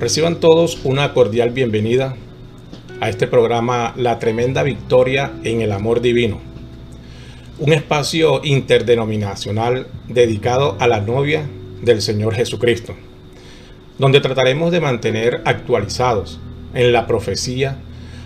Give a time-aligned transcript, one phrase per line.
[0.00, 2.16] Reciban todos una cordial bienvenida
[3.02, 6.40] a este programa La Tremenda Victoria en el Amor Divino,
[7.58, 11.46] un espacio interdenominacional dedicado a la novia
[11.82, 12.94] del Señor Jesucristo,
[13.98, 16.40] donde trataremos de mantener actualizados
[16.72, 17.76] en la profecía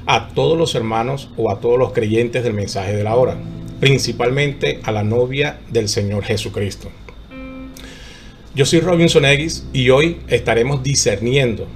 [0.07, 3.37] a todos los hermanos o a todos los creyentes del mensaje de la hora,
[3.81, 6.89] principalmente a la novia del Señor Jesucristo.
[8.55, 11.67] Yo soy Robinson Eggs y hoy estaremos discerniendo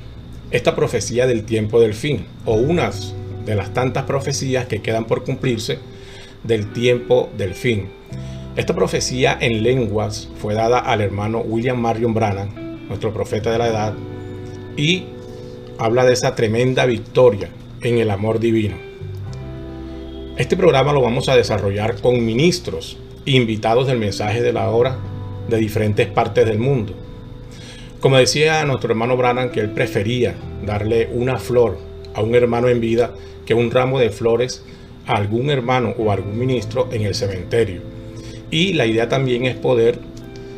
[0.52, 5.24] esta profecía del tiempo del fin, o unas de las tantas profecías que quedan por
[5.24, 5.80] cumplirse
[6.45, 7.88] del tiempo del fin.
[8.55, 13.66] Esta profecía en lenguas fue dada al hermano William Marion Brannan, nuestro profeta de la
[13.66, 13.95] edad,
[14.77, 15.06] y
[15.78, 17.48] habla de esa tremenda victoria
[17.83, 18.77] en el amor divino.
[20.36, 24.97] Este programa lo vamos a desarrollar con ministros invitados del mensaje de la hora
[25.48, 26.94] de diferentes partes del mundo.
[28.00, 31.78] Como decía nuestro hermano Brannan que él prefería darle una flor
[32.14, 33.12] a un hermano en vida
[33.44, 34.62] que un ramo de flores
[35.06, 37.80] a algún hermano o algún ministro en el cementerio.
[38.50, 39.98] Y la idea también es poder,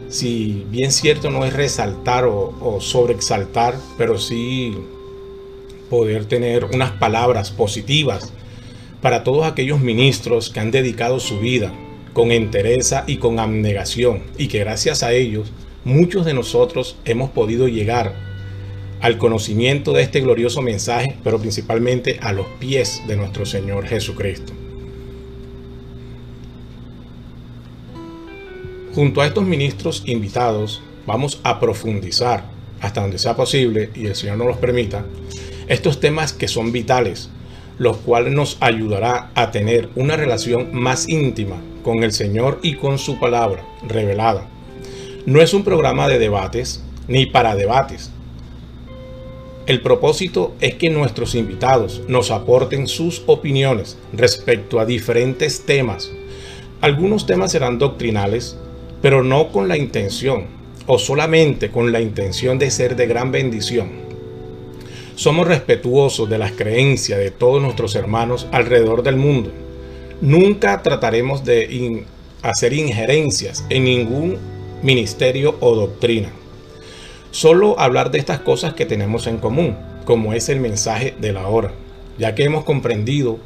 [0.08, 4.74] si bien cierto no es resaltar o sobreexaltar, pero sí
[5.88, 8.32] poder tener unas palabras positivas
[9.00, 11.72] para todos aquellos ministros que han dedicado su vida
[12.12, 15.52] con entereza y con abnegación y que gracias a ellos
[15.84, 18.14] muchos de nosotros hemos podido llegar
[19.00, 24.52] al conocimiento de este glorioso mensaje, pero principalmente a los pies de nuestro Señor Jesucristo.
[28.94, 32.44] Junto a estos ministros invitados, vamos a profundizar
[32.80, 35.04] hasta donde sea posible y el Señor nos los permita,
[35.68, 37.30] estos temas que son vitales,
[37.78, 42.98] los cuales nos ayudará a tener una relación más íntima con el Señor y con
[42.98, 44.46] su palabra revelada.
[45.26, 48.10] No es un programa de debates ni para debates.
[49.66, 56.10] El propósito es que nuestros invitados nos aporten sus opiniones respecto a diferentes temas.
[56.80, 58.56] Algunos temas serán doctrinales,
[59.02, 60.46] pero no con la intención
[60.86, 63.90] o solamente con la intención de ser de gran bendición.
[65.14, 69.52] Somos respetuosos de las creencias de todos nuestros hermanos alrededor del mundo
[70.20, 72.04] Nunca trataremos de
[72.42, 74.36] hacer injerencias en ningún
[74.82, 76.28] ministerio o doctrina.
[77.30, 81.46] Solo hablar de estas cosas que tenemos en común, como es el mensaje de la
[81.48, 81.72] hora,
[82.18, 83.38] ya que hemos comprendido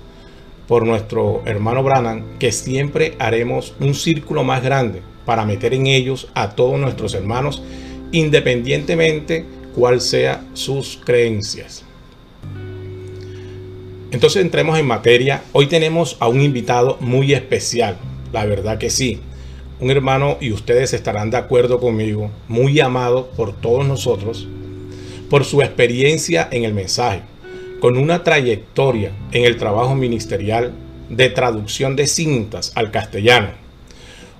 [0.66, 6.28] por nuestro hermano Brannan que siempre haremos un círculo más grande para meter en ellos
[6.34, 7.62] a todos nuestros hermanos,
[8.10, 9.44] independientemente
[9.76, 11.83] cuál sea sus creencias.
[14.14, 15.42] Entonces entremos en materia.
[15.50, 17.96] Hoy tenemos a un invitado muy especial,
[18.32, 19.18] la verdad que sí.
[19.80, 24.46] Un hermano, y ustedes estarán de acuerdo conmigo, muy amado por todos nosotros,
[25.28, 27.22] por su experiencia en el mensaje,
[27.80, 30.72] con una trayectoria en el trabajo ministerial
[31.08, 33.48] de traducción de cintas al castellano.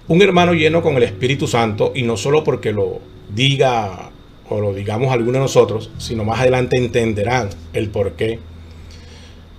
[0.07, 4.13] Un hermano lleno con el Espíritu Santo, y no solo porque lo diga
[4.49, 8.39] o lo digamos algunos de nosotros, sino más adelante entenderán el porqué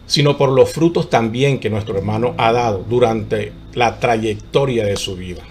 [0.06, 5.16] sino por los frutos también que nuestro hermano ha dado durante la trayectoria de su
[5.16, 5.42] vida.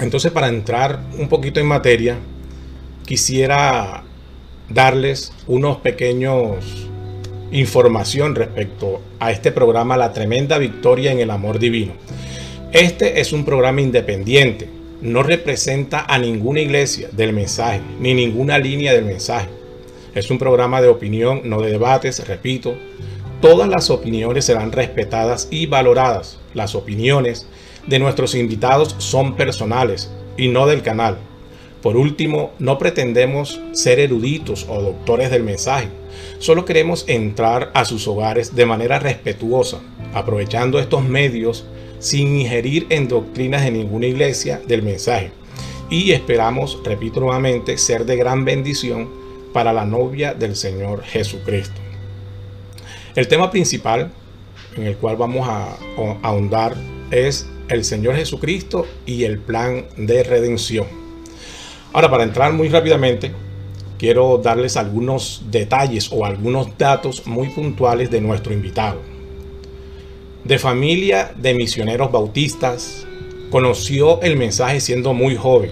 [0.00, 2.18] Entonces, para entrar un poquito en materia,
[3.06, 4.02] quisiera
[4.68, 6.88] darles unos pequeños
[7.52, 11.92] información respecto a este programa La Tremenda Victoria en el Amor Divino.
[12.72, 14.68] Este es un programa independiente,
[15.00, 19.48] no representa a ninguna iglesia del mensaje, ni ninguna línea del mensaje.
[20.14, 22.74] Es un programa de opinión, no de debates, repito,
[23.40, 26.38] Todas las opiniones serán respetadas y valoradas.
[26.54, 27.46] Las opiniones
[27.86, 31.18] de nuestros invitados son personales y no del canal.
[31.82, 35.88] Por último, no pretendemos ser eruditos o doctores del mensaje.
[36.38, 39.80] Solo queremos entrar a sus hogares de manera respetuosa,
[40.14, 41.66] aprovechando estos medios
[41.98, 45.30] sin ingerir en doctrinas de ninguna iglesia del mensaje.
[45.90, 49.08] Y esperamos, repito nuevamente, ser de gran bendición
[49.52, 51.85] para la novia del Señor Jesucristo.
[53.16, 54.12] El tema principal
[54.76, 55.78] en el cual vamos a,
[56.22, 56.76] ahondar
[57.10, 60.86] es el Señor Jesucristo y el plan de redención.
[61.94, 63.32] Ahora, para entrar muy rápidamente,
[63.98, 69.00] quiero darles algunos detalles o algunos datos muy puntuales de nuestro invitado.
[70.44, 73.06] De familia de misioneros bautistas,
[73.50, 75.70] conoció el mensaje siendo muy joven.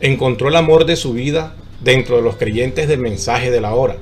[0.00, 3.96] Encontró el amor de su vida dentro de los creyentes del mensaje de la hora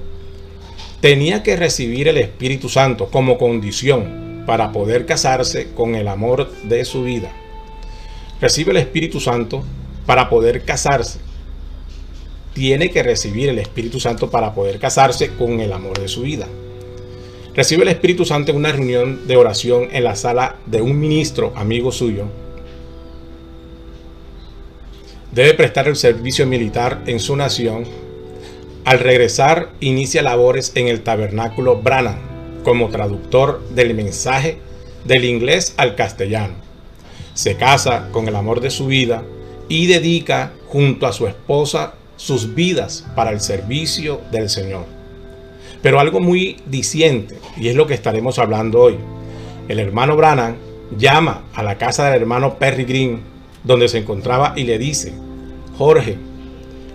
[1.00, 6.84] tenía que recibir el Espíritu Santo como condición para poder casarse con el amor de
[6.84, 7.32] su vida.
[8.40, 9.64] Recibe el Espíritu Santo
[10.06, 11.18] para poder casarse.
[12.52, 16.48] tiene que recibir el Espíritu Santo para poder casarse con el amor de su vida.
[17.54, 21.52] Recibe el Espíritu Santo en una reunión de oración en la sala de un ministro
[21.56, 22.24] amigo suyo.
[25.32, 27.84] Debe prestar el servicio militar en su nación.
[28.84, 32.18] Al regresar, inicia labores en el tabernáculo Branham
[32.64, 34.58] como traductor del mensaje
[35.04, 36.54] del inglés al castellano.
[37.34, 39.22] Se casa con el amor de su vida
[39.68, 44.84] y dedica junto a su esposa sus vidas para el servicio del Señor.
[45.82, 48.96] Pero algo muy diciente, y es lo que estaremos hablando hoy.
[49.68, 50.56] El hermano Branham
[50.98, 53.20] llama a la casa del hermano Perry Green,
[53.64, 55.12] donde se encontraba, y le dice,
[55.78, 56.18] Jorge,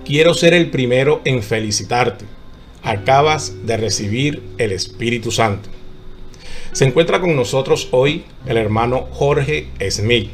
[0.06, 2.26] quiero ser el primero en felicitarte.
[2.84, 5.70] Acabas de recibir el Espíritu Santo.
[6.72, 10.30] Se encuentra con nosotros hoy el hermano Jorge Smith.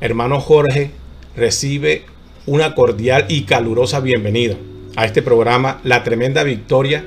[0.00, 0.90] Hermano Jorge
[1.34, 2.04] recibe
[2.46, 4.56] una cordial y calurosa bienvenida
[4.96, 7.04] a este programa La Tremenda Victoria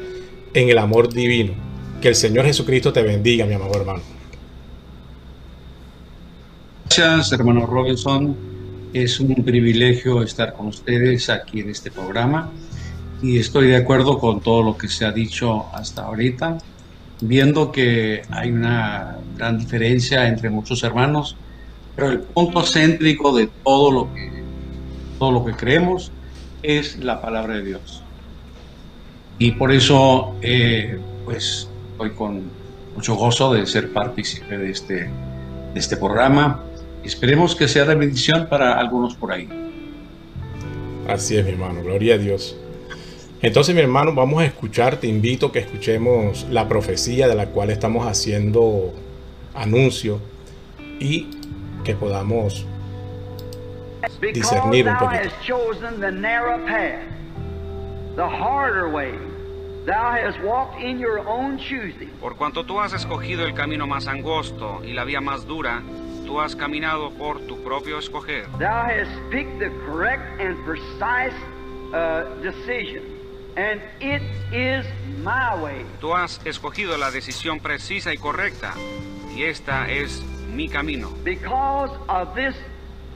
[0.53, 1.53] en el Amor Divino.
[2.01, 4.01] Que el Señor Jesucristo te bendiga, mi amado hermano.
[6.85, 8.50] Gracias, hermano Robinson.
[8.93, 12.49] Es un privilegio estar con ustedes aquí en este programa
[13.21, 16.57] y estoy de acuerdo con todo lo que se ha dicho hasta ahorita,
[17.21, 21.37] viendo que hay una gran diferencia entre muchos hermanos,
[21.95, 24.41] pero el punto céntrico de todo lo que
[25.21, 26.11] todo lo que creemos
[26.63, 28.01] es la palabra de Dios.
[29.37, 32.41] Y por eso, eh, pues, estoy con
[32.95, 36.63] mucho gozo de ser partícipe de este, de este programa.
[37.03, 39.49] Esperemos que sea de bendición para algunos por ahí.
[41.07, 41.81] Así es, mi hermano.
[41.83, 42.57] Gloria a Dios.
[43.41, 44.97] Entonces, mi hermano, vamos a escuchar.
[44.97, 48.93] Te invito a que escuchemos la profecía de la cual estamos haciendo
[49.55, 50.19] anuncio
[50.99, 51.27] y
[51.83, 52.65] que podamos
[54.33, 55.29] discernir un poquito.
[62.21, 65.81] Por cuanto tú has escogido el camino más angosto y la vía más dura,
[66.31, 68.47] tú has caminado por tu propio escoger.
[68.57, 71.33] Thou hast picked the correct and precise
[71.93, 73.03] uh, decision,
[73.57, 74.21] and it
[74.53, 74.85] is
[75.21, 75.85] my way.
[75.99, 78.73] Tú has escogido la decisión precisa y correcta,
[79.35, 81.09] y esta es mi camino.
[81.25, 82.55] Because of this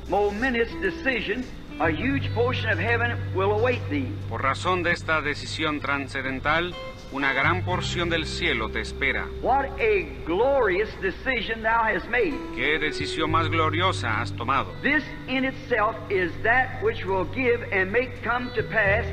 [0.10, 1.46] momentous decision,
[1.80, 4.12] a huge portion of heaven will await thee.
[4.28, 6.76] Por razón de esta decisión trascendental,
[7.16, 9.30] una gran porción del cielo te espera.
[9.42, 12.34] What a glorious decision thou hast made.
[12.58, 14.74] ¿Qué decisión más gloriosa has tomado?
[14.84, 19.06] This in itself is that which will give and make come to pass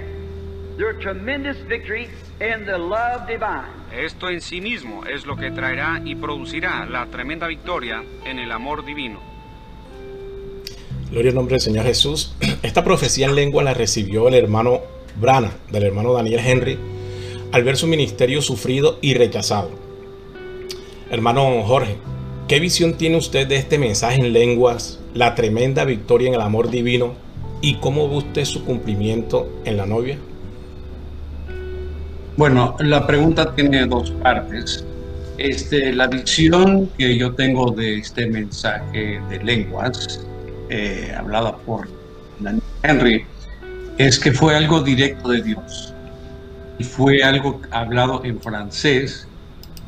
[0.77, 2.11] their tremendous victory
[2.41, 3.71] in the love divine.
[3.93, 8.51] Esto en sí mismo es lo que traerá y producirá la tremenda victoria en el
[8.51, 9.21] amor divino.
[11.09, 12.35] Gloria al nombre del Señor Jesús.
[12.65, 14.81] Esta profecía en lengua la recibió el hermano
[15.21, 16.79] Brana, del hermano Daniel Henry,
[17.53, 19.71] al ver su ministerio sufrido y rechazado.
[21.11, 21.97] Hermano Jorge,
[22.49, 26.71] ¿qué visión tiene usted de este mensaje en lenguas, la tremenda victoria en el amor
[26.71, 27.15] divino
[27.61, 30.19] y cómo ve usted su cumplimiento en la novia?
[32.37, 34.85] Bueno, la pregunta tiene dos partes.
[35.37, 40.27] Este, la visión que yo tengo de este mensaje de lenguas
[40.71, 41.87] eh, hablada por
[42.83, 43.25] Henry,
[43.99, 45.92] es que fue algo directo de Dios.
[46.79, 49.27] Y fue algo hablado en francés,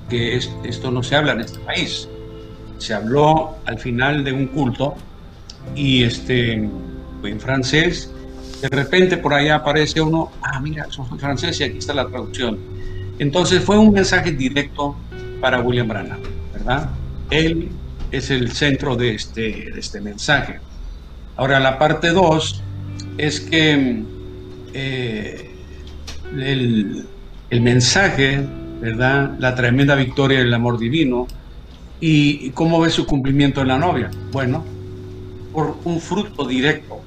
[0.09, 2.09] que esto no se habla en este país.
[2.79, 4.95] Se habló al final de un culto
[5.75, 8.11] y este, en francés.
[8.61, 12.59] De repente por allá aparece uno, ah, mira, fue francés y aquí está la traducción.
[13.19, 14.97] Entonces fue un mensaje directo
[15.41, 16.21] para William Branham,
[16.53, 16.91] ¿verdad?
[17.31, 17.71] Él
[18.11, 20.61] es el centro de este, de este mensaje.
[21.37, 22.63] Ahora, la parte 2
[23.19, 24.03] es que
[24.73, 25.54] eh,
[26.41, 27.07] el,
[27.61, 28.45] mensaje,
[28.81, 29.37] ¿verdad?
[29.39, 31.27] La tremenda victoria del amor divino.
[32.01, 34.11] ¿Y cómo ve su cumplimiento en la novia?
[34.33, 34.65] Bueno,
[35.53, 37.01] por un fruto directo,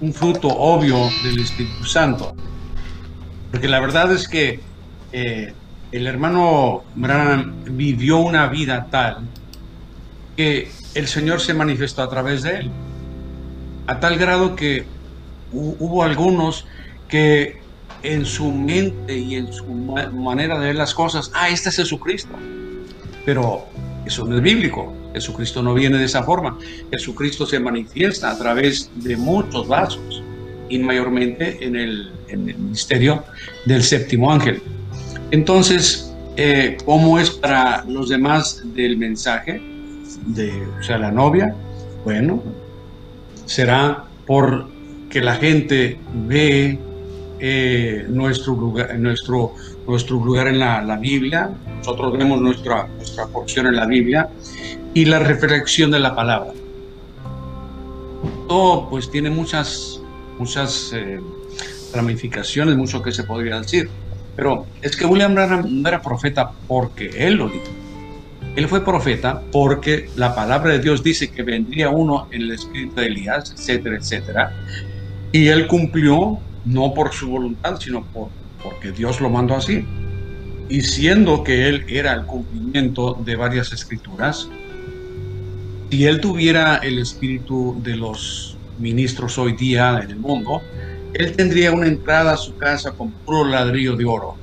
[0.00, 2.34] un fruto obvio del Espíritu Santo.
[3.50, 4.60] Porque la verdad es que
[5.12, 5.52] eh,
[5.90, 9.26] el hermano Branham vivió una vida tal
[10.36, 12.70] que el Señor se manifestó a través de él
[13.86, 14.84] a tal grado que
[15.52, 16.66] hubo algunos
[17.08, 17.60] que
[18.02, 22.34] en su mente y en su manera de ver las cosas, ah, este es Jesucristo.
[23.24, 23.64] Pero
[24.04, 24.92] eso no es bíblico.
[25.14, 26.58] Jesucristo no viene de esa forma.
[26.90, 30.22] Jesucristo se manifiesta a través de muchos vasos
[30.68, 33.22] y mayormente en el, ministerio
[33.66, 34.62] del séptimo ángel.
[35.30, 39.60] Entonces, eh, ¿cómo es para los demás del mensaje?
[40.28, 41.54] De, o sea, la novia,
[42.04, 42.42] bueno,
[43.44, 46.78] será porque la gente ve
[47.44, 53.74] eh, nuestro, lugar, nuestro, nuestro lugar en la, Biblia, nosotros vemos nuestra, nuestra porción en
[53.74, 54.28] la Biblia
[54.94, 56.52] y la reflexión de la palabra.
[58.46, 60.00] Todo pues tiene muchas,
[60.38, 61.18] muchas eh,
[61.92, 63.90] ramificaciones, mucho que se podría decir,
[64.36, 67.66] pero es que William Branham no era profeta porque él lo dijo.
[68.54, 73.00] Él fue profeta porque la palabra de Dios dice que vendría uno en el espíritu
[73.00, 74.52] de Elías, etcétera, etcétera.
[75.32, 78.30] Y él cumplió no por su voluntad, sino por,
[78.62, 79.84] porque Dios lo mandó así.
[80.68, 84.48] Y siendo que él era el cumplimiento de varias escrituras,
[85.90, 90.62] si él tuviera el espíritu de los ministros hoy día en el mundo,
[91.14, 94.36] él tendría una entrada a su casa con puro ladrillo de oro.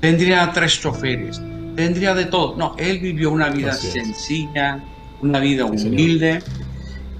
[0.00, 1.42] Tendría tres choferes,
[1.76, 2.56] tendría de todo.
[2.56, 4.82] No, él vivió una vida sencilla,
[5.20, 6.42] una vida humilde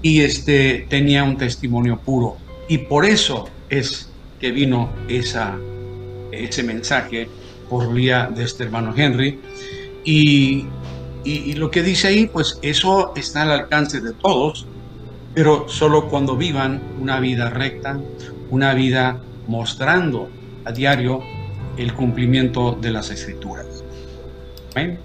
[0.01, 2.37] y este tenía un testimonio puro.
[2.67, 4.09] Y por eso es
[4.39, 5.57] que vino esa,
[6.31, 7.29] ese mensaje
[7.69, 9.39] por vía de este hermano Henry.
[10.03, 10.65] Y,
[11.23, 14.65] y, lo que dice ahí, pues eso está al alcance de todos,
[15.33, 17.99] pero solo cuando vivan una vida recta,
[18.49, 20.29] una vida mostrando
[20.65, 21.21] a diario
[21.77, 23.83] el cumplimiento de las escrituras.
[24.75, 24.99] Amén.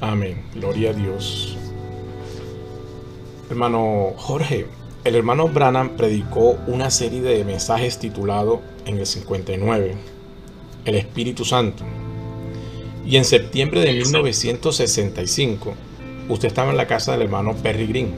[0.00, 0.42] Amén.
[0.54, 1.56] Gloria a Dios.
[3.48, 4.66] Hermano Jorge,
[5.06, 9.94] el hermano Branham predicó una serie de mensajes titulado en el 59
[10.84, 11.84] El Espíritu Santo.
[13.06, 15.74] Y en septiembre de 1965,
[16.28, 18.10] usted estaba en la casa del hermano Perry Green.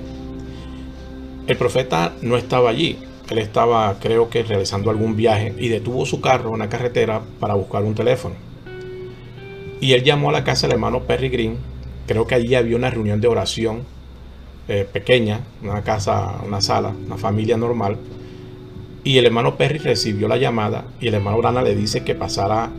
[1.47, 2.99] El profeta no estaba allí.
[3.29, 7.53] Él estaba, creo que, realizando algún viaje y detuvo su carro en la carretera para
[7.53, 8.35] buscar un teléfono.
[9.83, 11.59] Y él llamó a la casa del hermano Perry Green.
[12.07, 13.98] Creo que allí había una reunión de oración
[14.69, 17.97] eh, pequeña, una casa, una sala, una familia normal.
[19.03, 22.71] Y el hermano Perry recibió la llamada y el hermano Brana le dice que pasara,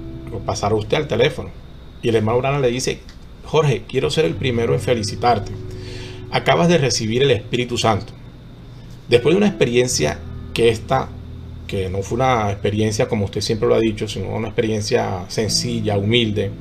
[0.45, 1.49] pasara usted al teléfono.
[2.03, 2.99] Y el hermano Brana le dice,
[3.45, 5.51] Jorge, quiero ser el primero en felicitarte.
[6.31, 8.13] Acabas de recibir el Espíritu Santo.
[9.09, 10.19] Después de una experiencia
[10.53, 11.09] que esta,
[11.65, 15.97] que no fue una experiencia como usted siempre lo ha dicho, sino una experiencia sencilla,
[15.97, 16.51] humilde,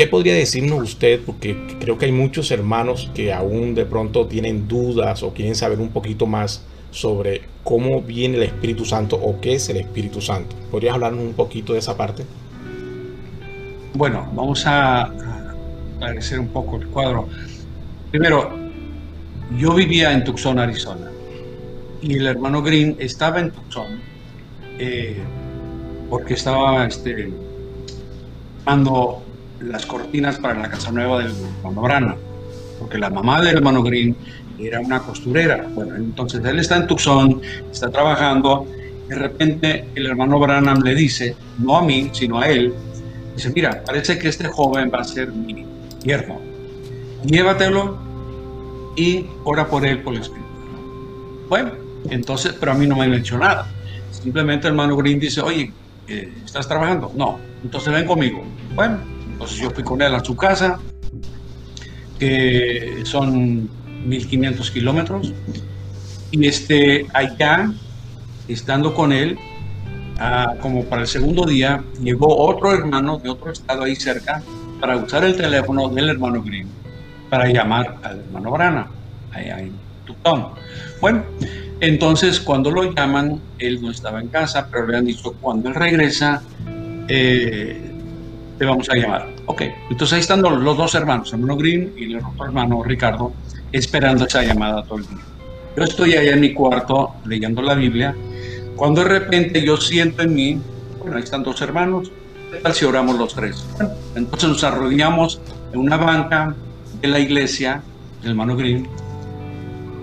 [0.00, 1.20] ¿Qué podría decirnos usted?
[1.26, 5.78] Porque creo que hay muchos hermanos que aún de pronto tienen dudas o quieren saber
[5.78, 10.56] un poquito más sobre cómo viene el Espíritu Santo o qué es el Espíritu Santo.
[10.70, 12.24] ¿Podrías hablarnos un poquito de esa parte?
[13.92, 15.12] Bueno, vamos a
[15.92, 17.28] esclarecer un poco el cuadro.
[18.10, 18.52] Primero,
[19.58, 21.10] yo vivía en Tucson, Arizona,
[22.00, 24.00] y el hermano Green estaba en Tucson
[24.78, 25.18] eh,
[26.08, 27.30] porque estaba este,
[28.64, 29.24] dando
[29.60, 32.16] las cortinas para la casa nueva del hermano Brana,
[32.78, 34.16] porque la mamá del hermano Green
[34.58, 35.66] era una costurera.
[35.74, 37.40] Bueno, entonces él está en Tucson,
[37.70, 38.66] está trabajando,
[39.08, 42.72] de repente el hermano Branham le dice, no a mí, sino a él,
[43.34, 45.66] dice, mira, parece que este joven va a ser mi
[46.02, 46.40] yerno.
[47.24, 47.98] Llévatelo
[48.96, 50.46] y ora por él por el Espíritu.
[51.48, 51.72] Bueno,
[52.08, 53.66] entonces, pero a mí no me hecho nada.
[54.10, 55.72] Simplemente el hermano Green dice, oye,
[56.08, 57.12] eh, ¿estás trabajando?
[57.14, 58.42] No, entonces ven conmigo.
[58.74, 58.98] Bueno,
[59.40, 60.78] entonces yo fui con él a su casa,
[62.18, 63.70] que son
[64.04, 65.32] 1500 kilómetros,
[66.30, 67.72] y este, allá,
[68.48, 69.38] estando con él,
[70.18, 74.42] ah, como para el segundo día, llegó otro hermano de otro estado ahí cerca
[74.78, 76.68] para usar el teléfono del hermano Green
[77.30, 78.90] para llamar al hermano Brana,
[79.32, 79.72] allá en
[80.04, 80.48] Tucson.
[81.00, 81.24] Bueno,
[81.80, 85.74] entonces cuando lo llaman, él no estaba en casa, pero le han dicho cuando él
[85.74, 86.42] regresa,
[87.08, 87.89] eh,
[88.60, 89.26] te vamos a llamar.
[89.46, 93.32] Ok, entonces ahí están los dos hermanos, hermano Green y el otro hermano Ricardo,
[93.72, 95.18] esperando esa llamada todo el día.
[95.78, 98.14] Yo estoy allá en mi cuarto leyendo la Biblia,
[98.76, 100.60] cuando de repente yo siento en mí,
[100.98, 102.12] bueno, ahí están dos hermanos,
[102.52, 103.64] ¿qué tal si oramos los tres?
[104.14, 105.40] entonces nos arrodillamos
[105.72, 106.54] en una banca
[107.00, 107.80] de la iglesia,
[108.22, 108.86] el hermano Green,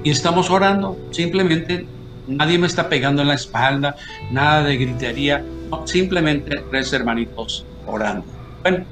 [0.04, 1.86] y estamos orando, simplemente
[2.28, 3.96] nadie me está pegando en la espalda,
[4.32, 5.46] nada de gritería,
[5.86, 8.37] simplemente tres hermanitos orando.
[8.64, 8.86] Bueno,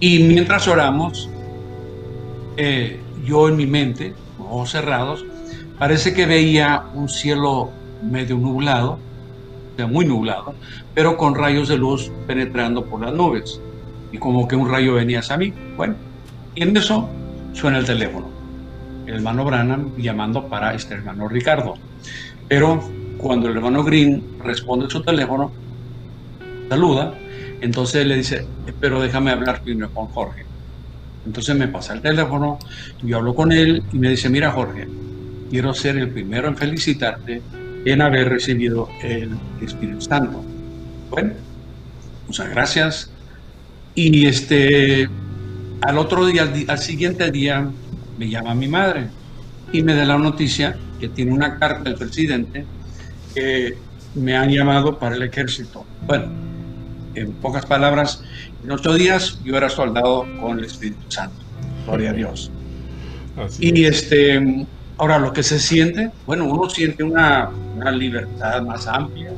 [0.00, 1.30] y mientras oramos,
[2.56, 5.24] eh, yo en mi mente, ojos cerrados,
[5.78, 7.70] parece que veía un cielo
[8.02, 10.54] medio nublado, o sea, muy nublado,
[10.94, 13.60] pero con rayos de luz penetrando por las nubes.
[14.10, 15.54] Y como que un rayo venía hacia mí.
[15.76, 15.94] Bueno,
[16.54, 17.08] y en eso
[17.52, 18.28] suena el teléfono.
[19.06, 21.74] El hermano Branham llamando para este hermano Ricardo.
[22.48, 22.82] Pero
[23.18, 25.50] cuando el hermano Green responde su teléfono,
[26.68, 27.14] saluda
[27.62, 28.44] entonces le dice,
[28.80, 30.44] pero déjame hablar primero con Jorge.
[31.24, 32.58] Entonces me pasa el teléfono,
[33.02, 34.88] yo hablo con él y me dice, mira Jorge,
[35.48, 37.40] quiero ser el primero en felicitarte
[37.84, 40.42] en haber recibido el Espíritu Santo.
[41.08, 41.34] Bueno,
[42.26, 43.10] muchas gracias.
[43.94, 45.08] Y este,
[45.82, 47.70] al otro día, al, siguiente día,
[48.18, 49.06] me llama mi madre
[49.72, 52.64] y me da la noticia que tiene una carta del presidente
[53.36, 53.78] que
[54.16, 55.86] me han llamado para el ejército.
[56.06, 56.51] Bueno,
[57.14, 58.22] en pocas palabras,
[58.64, 61.36] en ocho días yo era soldado con el Espíritu Santo.
[61.86, 62.50] Gloria a Dios.
[63.58, 64.66] y este,
[64.98, 69.32] ahora lo que se siente, bueno, uno siente una, una libertad más amplia,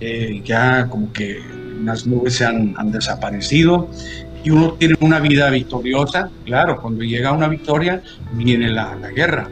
[0.00, 1.40] eh, ya como que
[1.84, 3.88] las nubes se han, han, desaparecido
[4.42, 6.30] y uno tiene una vida victoriosa.
[6.44, 8.02] Claro, cuando llega una victoria
[8.32, 9.48] viene la, la guerra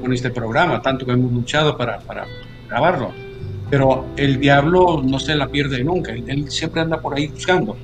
[0.00, 2.26] con este programa, tanto que hemos luchado para, para
[2.68, 3.25] grabarlo.
[3.70, 7.76] Pero el diablo no se la pierde nunca, él, siempre anda por ahí buscando.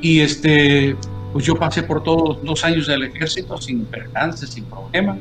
[0.00, 0.96] Y este,
[1.32, 5.16] pues yo pasé por todos dos años del ejército sin percance, sin problema.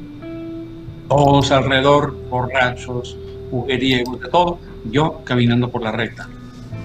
[1.07, 3.17] Todos alrededor, borrachos,
[3.51, 4.59] mujeriegos, de todo.
[4.91, 6.29] Yo caminando por la recta.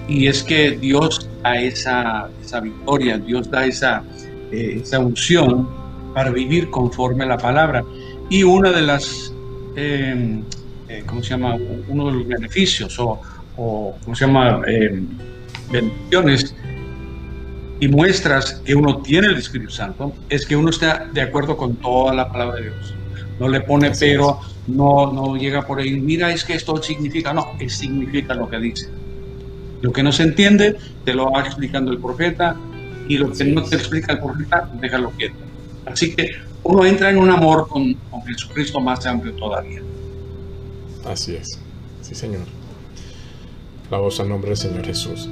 [0.07, 4.03] Y es que Dios da esa, esa victoria, Dios da esa,
[4.51, 5.67] eh, esa unción
[6.13, 7.83] para vivir conforme a la palabra.
[8.29, 9.33] Y una de las,
[9.75, 10.41] eh,
[10.93, 11.55] eh, ¿cómo se llama?
[11.87, 13.19] Uno de los beneficios o,
[13.57, 14.61] o ¿cómo se llama?
[15.71, 16.55] bendiciones
[17.79, 21.75] y muestras que uno tiene el Espíritu Santo es que uno está de acuerdo con
[21.77, 22.93] toda la palabra de Dios.
[23.39, 27.45] No le pone pero, no, no llega por ahí, mira, es que esto significa, no,
[27.59, 28.89] es significa lo que dice.
[29.81, 32.55] Lo que no se entiende, te lo va explicando el profeta,
[33.09, 35.35] y lo que no te explica el profeta, déjalo quieto.
[35.85, 36.31] Así que
[36.63, 39.81] uno entra en un amor con, con Jesucristo más amplio todavía.
[41.05, 41.59] Así es,
[42.01, 42.45] sí Señor.
[43.91, 45.29] La voz al nombre del Señor Jesús.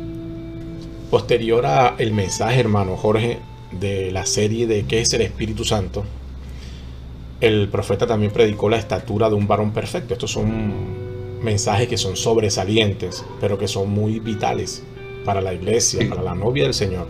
[1.09, 3.39] Posterior a el mensaje, hermano Jorge,
[3.71, 6.03] de la serie de ¿Qué es el Espíritu Santo?
[7.39, 10.13] El profeta también predicó la estatura de un varón perfecto.
[10.13, 14.84] Estos son mensajes que son sobresalientes, pero que son muy vitales
[15.25, 17.07] para la iglesia, para la novia del Señor.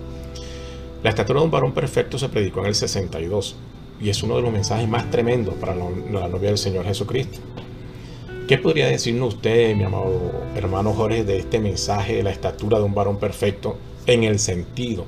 [1.03, 3.55] La estatura de un varón perfecto se predicó en el 62
[3.99, 7.39] y es uno de los mensajes más tremendos para la novia del Señor Jesucristo.
[8.47, 12.83] ¿Qué podría decirnos usted, mi amado hermano Jorge, de este mensaje de la estatura de
[12.83, 15.05] un varón perfecto en el sentido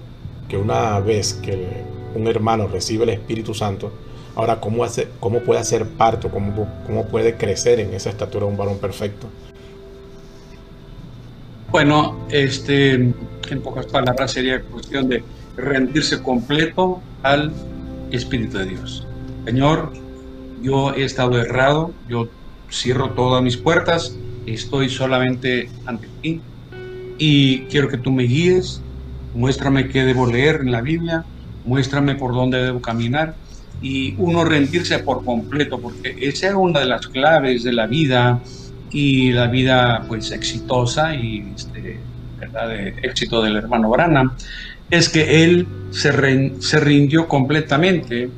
[0.48, 1.84] que una vez que
[2.16, 3.92] un hermano recibe el Espíritu Santo,
[4.36, 6.30] Ahora, ¿cómo, hace, cómo puede hacer parto?
[6.30, 9.28] ¿Cómo, ¿Cómo puede crecer en esa estatura un varón perfecto?
[11.70, 15.24] Bueno, este, en pocas palabras sería cuestión de
[15.56, 17.52] rendirse completo al
[18.12, 19.08] Espíritu de Dios.
[19.46, 19.94] Señor,
[20.64, 22.28] yo he estado errado, yo
[22.74, 26.42] cierro todas mis puertas, estoy solamente ante ti
[27.18, 28.82] y quiero que tú me guíes,
[29.34, 31.26] muéstrame qué debo leer en la Biblia,
[31.64, 33.36] muéstrame por dónde debo caminar
[33.82, 38.42] y uno rendirse por completo, porque esa es una de las claves de la vida
[38.92, 42.00] y la vida pues exitosa y este,
[42.40, 42.70] ¿verdad?
[42.70, 44.36] de éxito del hermano Branham,
[44.90, 46.12] es que él se,
[46.60, 48.30] se rindió completamente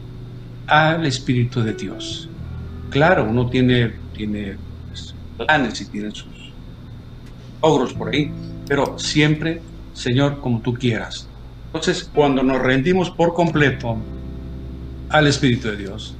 [0.67, 2.29] al Espíritu de Dios.
[2.89, 6.27] Claro, uno tiene, tiene pues, planes y tiene sus
[7.61, 8.31] logros por ahí,
[8.67, 9.61] pero siempre,
[9.93, 11.27] Señor, como tú quieras.
[11.67, 13.97] Entonces, cuando nos rendimos por completo,
[15.09, 16.15] al Espíritu de Dios.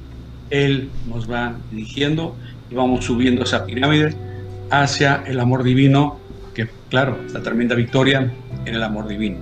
[0.50, 2.34] Él nos va dirigiendo
[2.70, 4.14] y vamos subiendo esa pirámide
[4.70, 6.18] hacia el amor divino,
[6.54, 8.32] que claro, la tremenda victoria
[8.64, 9.38] en el amor divino.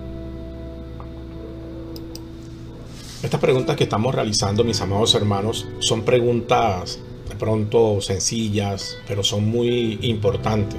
[3.23, 9.49] Estas preguntas que estamos realizando, mis amados hermanos, son preguntas de pronto sencillas, pero son
[9.49, 10.79] muy importantes.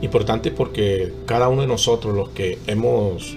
[0.00, 3.36] Importantes porque cada uno de nosotros, los que hemos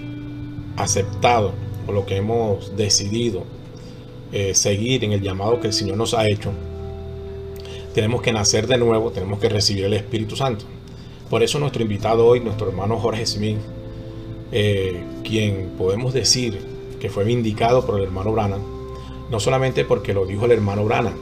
[0.76, 1.52] aceptado
[1.86, 3.44] o lo que hemos decidido
[4.32, 6.50] eh, seguir en el llamado que el Señor nos ha hecho,
[7.94, 10.64] tenemos que nacer de nuevo, tenemos que recibir el Espíritu Santo.
[11.30, 13.58] Por eso nuestro invitado hoy, nuestro hermano Jorge Smith,
[14.52, 16.58] eh, quien podemos decir
[17.00, 18.62] que fue vindicado por el hermano Branham,
[19.30, 21.14] no solamente porque lo dijo el hermano Branham,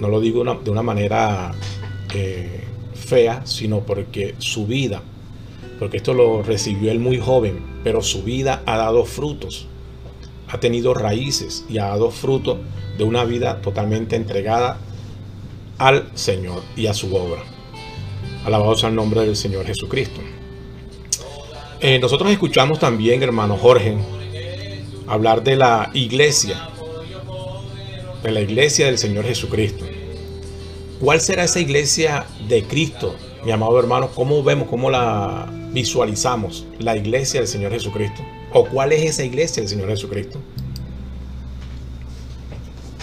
[0.00, 1.52] no lo digo de una manera
[2.14, 5.02] eh, fea, sino porque su vida,
[5.78, 9.68] porque esto lo recibió él muy joven, pero su vida ha dado frutos
[10.48, 12.60] ha tenido raíces y ha dado fruto
[12.96, 14.78] de una vida totalmente entregada
[15.78, 17.42] al Señor y a su obra.
[18.44, 20.20] Alabados al nombre del Señor Jesucristo.
[21.80, 23.96] Eh, nosotros escuchamos también, hermano Jorge,
[25.06, 26.70] hablar de la iglesia,
[28.32, 29.84] la iglesia del Señor Jesucristo.
[31.00, 34.08] ¿Cuál será esa iglesia de Cristo, mi amado hermano?
[34.14, 38.22] ¿Cómo vemos, cómo la visualizamos, la iglesia del Señor Jesucristo?
[38.52, 40.40] ¿O cuál es esa iglesia del Señor Jesucristo?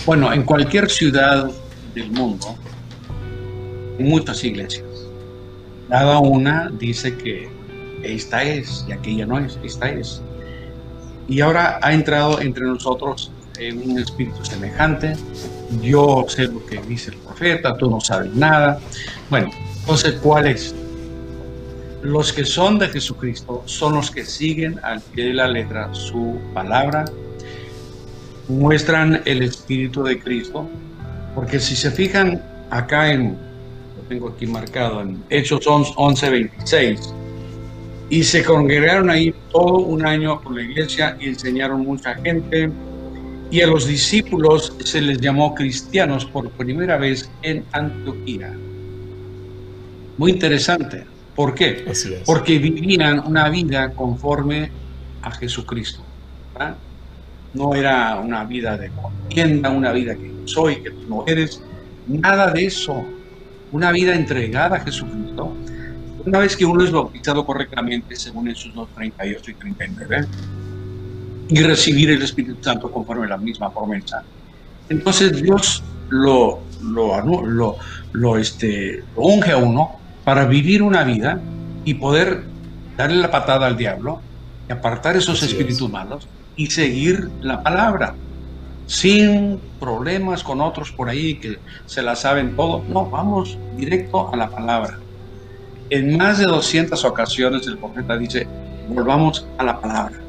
[0.05, 1.49] Bueno, en cualquier ciudad
[1.93, 2.55] del mundo,
[3.99, 4.85] muchas iglesias.
[5.87, 7.47] cada una dice que
[8.01, 10.21] esta es y aquella no es, esta es.
[11.27, 15.15] Y ahora ha entrado entre nosotros en un espíritu semejante.
[15.81, 18.79] Yo sé lo que dice el profeta, tú no sabes nada.
[19.29, 20.75] Bueno, entonces, ¿cuál es?
[22.01, 26.37] Los que son de Jesucristo son los que siguen al pie de la letra su
[26.53, 27.05] palabra,
[28.49, 30.67] muestran el Espíritu de Cristo,
[31.33, 33.37] porque si se fijan acá en,
[33.97, 37.13] lo tengo aquí marcado, en Hechos 11, 26,
[38.09, 42.69] y se congregaron ahí todo un año con la iglesia y enseñaron mucha gente,
[43.53, 48.51] y a los discípulos se les llamó cristianos por primera vez en Antioquía.
[50.17, 51.05] Muy interesante.
[51.35, 51.85] ¿Por qué?
[52.25, 54.71] Porque vivían una vida conforme
[55.21, 56.01] a Jesucristo.
[57.53, 61.61] No era una vida de contienda, una vida que soy, que tú no eres,
[62.07, 63.05] nada de eso.
[63.71, 65.55] Una vida entregada a Jesucristo.
[66.25, 70.27] Una vez que uno es bautizado correctamente, según Jesús 2, 38 y 39,
[71.53, 74.23] y recibir el Espíritu Santo conforme a la misma promesa,
[74.89, 77.77] entonces Dios lo, lo, lo,
[78.11, 79.91] lo, este, lo unge a uno
[80.23, 81.39] para vivir una vida
[81.85, 82.43] y poder
[82.97, 84.21] darle la patada al diablo
[84.67, 88.15] y apartar esos espíritus malos y seguir la palabra
[88.85, 92.83] sin problemas con otros por ahí que se la saben todo.
[92.89, 94.99] No, vamos directo a la palabra.
[95.89, 98.47] En más de 200 ocasiones el profeta dice,
[98.89, 100.19] volvamos a la palabra.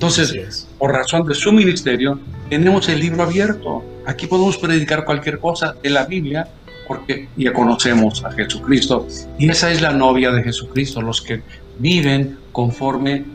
[0.00, 3.84] Entonces, por razón de su ministerio, tenemos el libro abierto.
[4.06, 6.48] Aquí podemos predicar cualquier cosa de la Biblia
[6.88, 9.06] porque ya conocemos a Jesucristo.
[9.38, 11.42] Y esa es la novia de Jesucristo, los que
[11.78, 13.26] viven conforme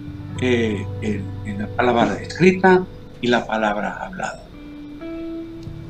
[0.41, 2.83] eh, en, la palabra escrita
[3.21, 4.43] y la palabra hablada.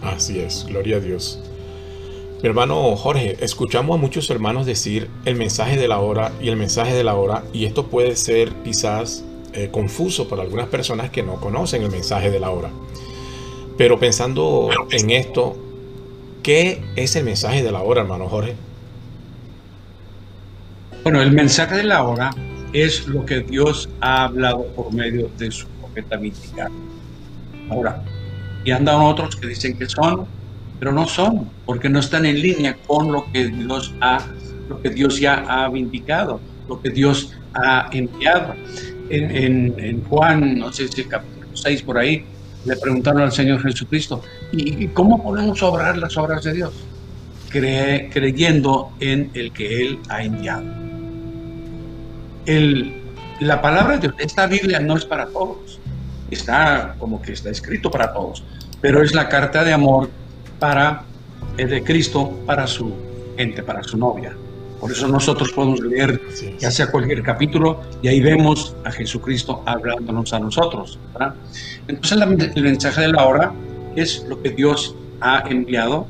[0.01, 1.39] Así es, gloria a Dios.
[2.43, 6.57] Mi hermano Jorge, escuchamos a muchos hermanos decir el mensaje de la hora y el
[6.57, 9.23] mensaje de la hora, y esto puede ser quizás
[9.55, 12.69] eh, confuso para algunas personas que no conocen el mensaje de la hora.
[13.77, 15.57] Pero pensando en esto,
[16.45, 18.53] ¿Qué es el mensaje de la hora, hermano Jorge?
[21.01, 22.29] Bueno, el mensaje de la hora
[22.71, 26.69] es lo que Dios ha hablado por medio de su profeta mítica.
[27.67, 28.03] Ahora,
[28.63, 30.27] y andan otros que dicen que son,
[30.77, 34.23] pero no son, porque no están en línea con lo que Dios ha,
[34.69, 36.39] lo que Dios ya ha vindicado,
[36.69, 38.53] lo que Dios ha enviado.
[39.09, 42.25] En, Juan, no sé si capítulo 6 por ahí,
[42.65, 46.73] le preguntaron al Señor Jesucristo, ¿y cómo podemos obrar las obras de Dios?
[47.59, 50.65] creyendo en el que Él ha enviado.
[52.45, 53.01] El,
[53.39, 55.79] la palabra de Dios, esta Biblia no es para todos,
[56.29, 58.43] está como que está escrito para todos,
[58.81, 60.09] pero es la carta de amor
[60.59, 61.03] para,
[61.57, 62.93] el de Cristo para su
[63.37, 64.35] gente, para su novia.
[64.85, 66.21] Por eso nosotros podemos leer
[66.59, 70.99] ya sea cualquier capítulo y ahí vemos a Jesucristo hablándonos a nosotros.
[71.87, 73.51] Entonces el mensaje de la hora
[73.95, 76.05] es lo que Dios ha enviado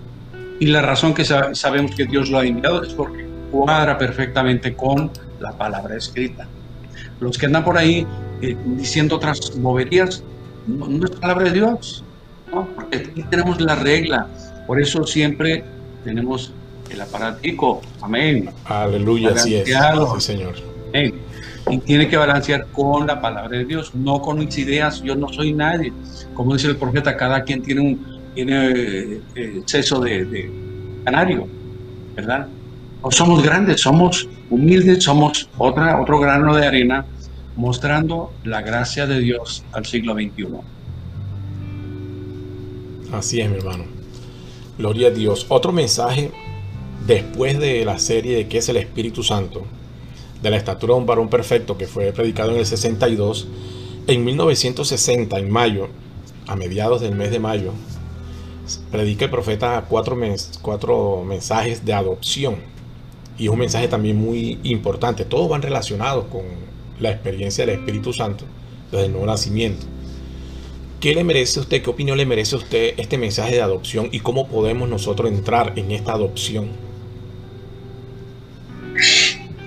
[0.59, 5.09] y la razón que sabemos que Dios lo ha enviado es porque cuadra perfectamente con
[5.39, 6.45] la palabra escrita.
[7.21, 8.05] Los que andan por ahí
[8.41, 10.21] eh, diciendo otras boberías,
[10.67, 12.03] no, es palabra de Dios,
[12.51, 14.27] porque aquí tenemos la regla.
[14.67, 15.63] Por eso siempre
[16.03, 16.51] tenemos
[16.89, 17.81] el aparatico.
[18.01, 18.49] Amén.
[18.65, 19.69] Aleluya, así es.
[20.19, 20.55] Señor.
[21.69, 25.01] Y tiene que balancear con la palabra de Dios, no con mis ideas.
[25.01, 25.91] Yo no soy nadie.
[26.33, 28.71] Como dice el profeta, cada quien tiene un tiene
[29.35, 30.51] eh, exceso de,
[31.05, 31.47] canario,
[32.15, 32.47] ¿verdad?
[33.01, 37.05] No somos grandes, somos humildes, somos otra, otro grano de arena
[37.55, 40.47] mostrando la gracia de Dios al siglo XXI.
[43.13, 43.85] Así es, mi hermano.
[44.77, 45.45] Gloria a Dios.
[45.47, 46.31] Otro mensaje
[47.05, 49.63] después de la serie de qué es el Espíritu Santo,
[50.41, 53.47] de la estatura de un varón perfecto que fue predicado en el 62,
[54.07, 55.87] en 1960, en mayo,
[56.47, 57.71] a mediados del mes de mayo,
[58.91, 62.57] predica el profeta cuatro, mensajes de adopción.
[63.37, 65.25] Y es un mensaje también muy importante.
[65.25, 66.43] Todos van relacionados con
[66.99, 68.45] la experiencia del Espíritu Santo
[68.91, 69.85] desde el nuevo nacimiento.
[70.99, 71.81] ¿Qué le merece usted?
[71.81, 75.73] ¿Qué opinión le merece a usted este mensaje de adopción y cómo podemos nosotros entrar
[75.75, 76.84] en esta adopción?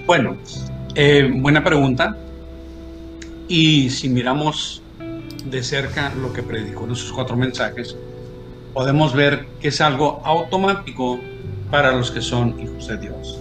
[0.08, 0.38] Bueno,
[0.94, 2.16] eh, buena pregunta.
[3.46, 4.80] Y si miramos
[5.44, 7.94] de cerca lo que predicó en esos cuatro mensajes,
[8.72, 11.20] podemos ver que es algo automático
[11.70, 13.38] para los que son hijos de Dios.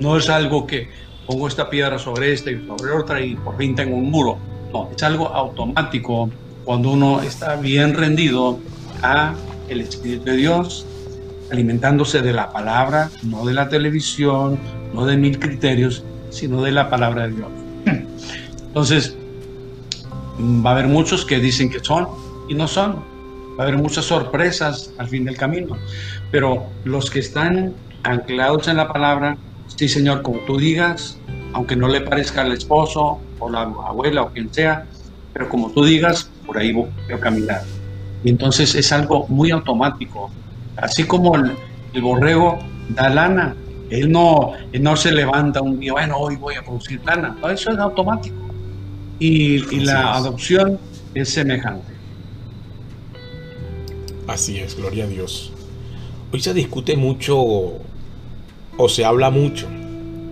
[0.00, 0.88] No es algo que
[1.26, 4.38] pongo esta piedra sobre esta y sobre otra y por fin tengo un muro.
[4.72, 6.30] No, es algo automático
[6.64, 8.58] cuando uno está bien rendido
[9.02, 9.34] a
[9.68, 10.86] el Espíritu de Dios,
[11.52, 14.58] alimentándose de la palabra, no de la televisión,
[14.96, 17.48] no de mil criterios, sino de la palabra de Dios.
[18.66, 19.16] Entonces,
[20.64, 22.08] va a haber muchos que dicen que son
[22.48, 22.96] y no son.
[23.58, 25.76] Va a haber muchas sorpresas al fin del camino.
[26.30, 29.36] Pero los que están anclados en la palabra,
[29.76, 31.18] sí Señor, como tú digas,
[31.52, 34.86] aunque no le parezca al esposo o la abuela o quien sea,
[35.32, 37.62] pero como tú digas, por ahí voy a caminar.
[38.24, 40.30] Y entonces es algo muy automático.
[40.76, 42.58] Así como el, borrego
[42.90, 43.54] da lana,
[43.90, 47.36] él no, no se levanta un día, bueno, hoy voy a producir lana.
[47.52, 48.36] eso es automático.
[49.18, 50.78] Y, y la adopción
[51.14, 51.92] es semejante.
[54.26, 55.52] Así es, gloria a Dios.
[56.32, 59.68] Hoy se discute mucho o se habla mucho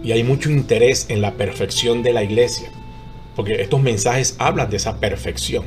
[0.05, 2.71] y hay mucho interés en la perfección de la iglesia,
[3.35, 5.65] porque estos mensajes hablan de esa perfección.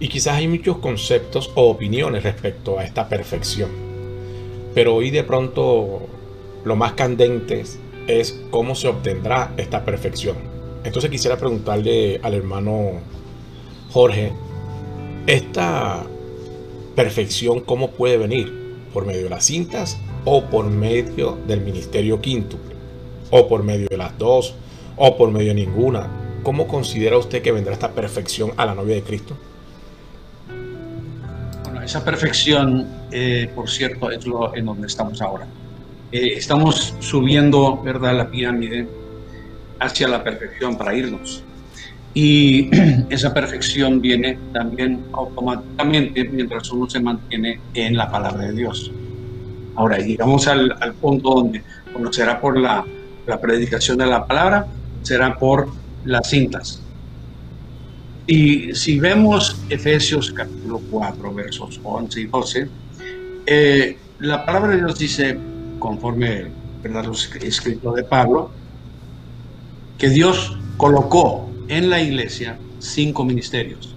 [0.00, 3.70] Y quizás hay muchos conceptos o opiniones respecto a esta perfección.
[4.74, 6.05] Pero hoy de pronto
[6.66, 7.62] lo más candente
[8.08, 10.36] es cómo se obtendrá esta perfección.
[10.82, 12.94] Entonces quisiera preguntarle al hermano
[13.92, 14.32] Jorge,
[15.28, 16.04] ¿esta
[16.96, 18.52] perfección cómo puede venir?
[18.92, 22.56] ¿Por medio de las cintas o por medio del ministerio quinto?
[23.30, 24.56] ¿O por medio de las dos?
[24.96, 26.08] ¿O por medio de ninguna?
[26.42, 29.36] ¿Cómo considera usted que vendrá esta perfección a la novia de Cristo?
[31.84, 35.46] esa perfección, eh, por cierto, es lo en donde estamos ahora.
[36.16, 38.88] Eh, estamos subiendo, ¿verdad?, la pirámide
[39.78, 41.42] hacia la perfección para irnos.
[42.14, 42.70] Y
[43.10, 48.90] esa perfección viene también automáticamente mientras uno se mantiene en la palabra de Dios.
[49.74, 52.82] Ahora, llegamos al, al punto donde, cuando será por la,
[53.26, 54.66] la predicación de la palabra,
[55.02, 55.68] será por
[56.06, 56.80] las cintas.
[58.26, 62.68] Y si vemos Efesios capítulo 4, versos 11 y 12,
[63.44, 65.38] eh, la palabra de Dios dice,
[65.78, 66.46] conforme
[66.82, 67.04] ¿verdad?
[67.04, 68.50] los escritos de Pablo,
[69.98, 73.94] que Dios colocó en la iglesia cinco ministerios.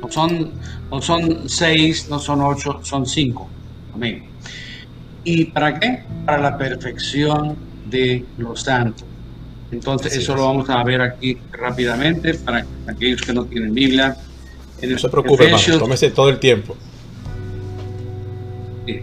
[0.00, 0.52] No son,
[0.90, 3.48] no son seis, no son ocho, son cinco.
[3.94, 4.24] Amén.
[5.24, 6.02] ¿Y para qué?
[6.24, 7.56] Para la perfección
[7.90, 9.04] de los santos.
[9.70, 14.16] Entonces, eso lo vamos a ver aquí rápidamente para aquellos que no tienen Biblia.
[14.80, 16.76] En no se preocupe, Efesios, tómese todo el tiempo.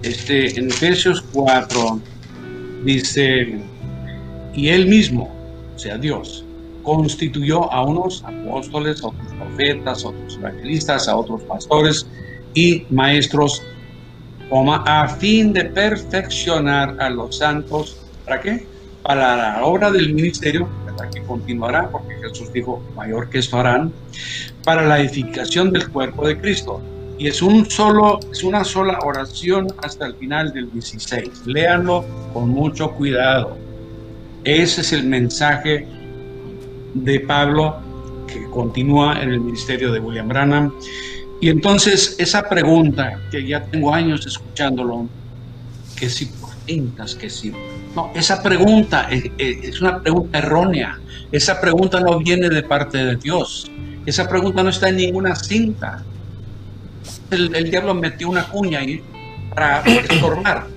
[0.03, 1.99] Este, en Efesios 4
[2.83, 3.59] dice,
[4.53, 5.33] y él mismo,
[5.75, 6.45] o sea, Dios,
[6.83, 12.07] constituyó a unos apóstoles, a otros profetas, a otros evangelistas, a otros pastores
[12.53, 13.61] y maestros,
[14.51, 17.97] a fin de perfeccionar a los santos.
[18.25, 18.65] ¿Para qué?
[19.05, 20.67] para la obra del ministerio,
[21.13, 23.93] que continuará, porque Jesús dijo, mayor que esto harán,
[24.63, 26.81] para la edificación del cuerpo de Cristo.
[27.17, 31.45] Y es, un solo, es una sola oración hasta el final del 16.
[31.45, 33.57] Léanlo con mucho cuidado.
[34.43, 35.87] Ese es el mensaje
[36.93, 37.77] de Pablo
[38.27, 40.73] que continúa en el ministerio de William Branham.
[41.41, 45.07] Y entonces esa pregunta, que ya tengo años escuchándolo,
[45.95, 46.29] que si
[46.65, 47.53] pintas, que si
[47.95, 50.99] no, esa pregunta es, una pregunta errónea.
[51.31, 53.71] Esa pregunta no viene de parte de Dios.
[54.05, 56.03] Esa pregunta no está en ninguna cinta.
[57.31, 59.03] El, diablo metió una cuña ahí
[59.53, 60.67] para estorbar.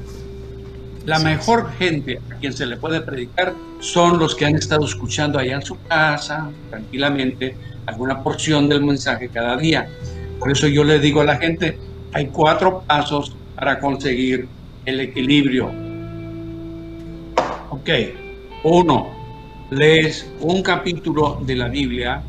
[1.04, 5.38] La mejor gente a quien se le puede predicar son los que han estado escuchando
[5.38, 7.56] allá en su casa, tranquilamente,
[7.86, 9.88] alguna porción del mensaje cada día.
[10.38, 11.78] Por eso yo le digo a la gente,
[12.12, 14.48] hay cuatro pasos para conseguir
[14.84, 15.88] el equilibrio
[17.70, 17.90] Ok,
[18.64, 19.08] uno,
[19.70, 22.22] lees un capítulo de la Biblia,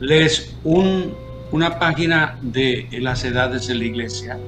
[0.00, 1.14] lees un,
[1.52, 4.38] una página de las edades de la iglesia,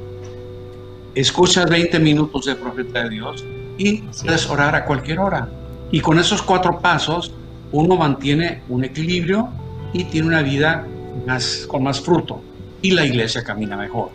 [1.15, 3.45] escuchas 20 minutos de profeta de Dios
[3.77, 5.49] y puedes orar a cualquier hora.
[5.91, 7.33] Y con esos cuatro pasos,
[7.73, 9.51] uno mantiene un equilibrio
[9.93, 10.87] y tiene una vida
[11.27, 12.41] más, con más fruto.
[12.81, 14.11] Y la iglesia camina mejor.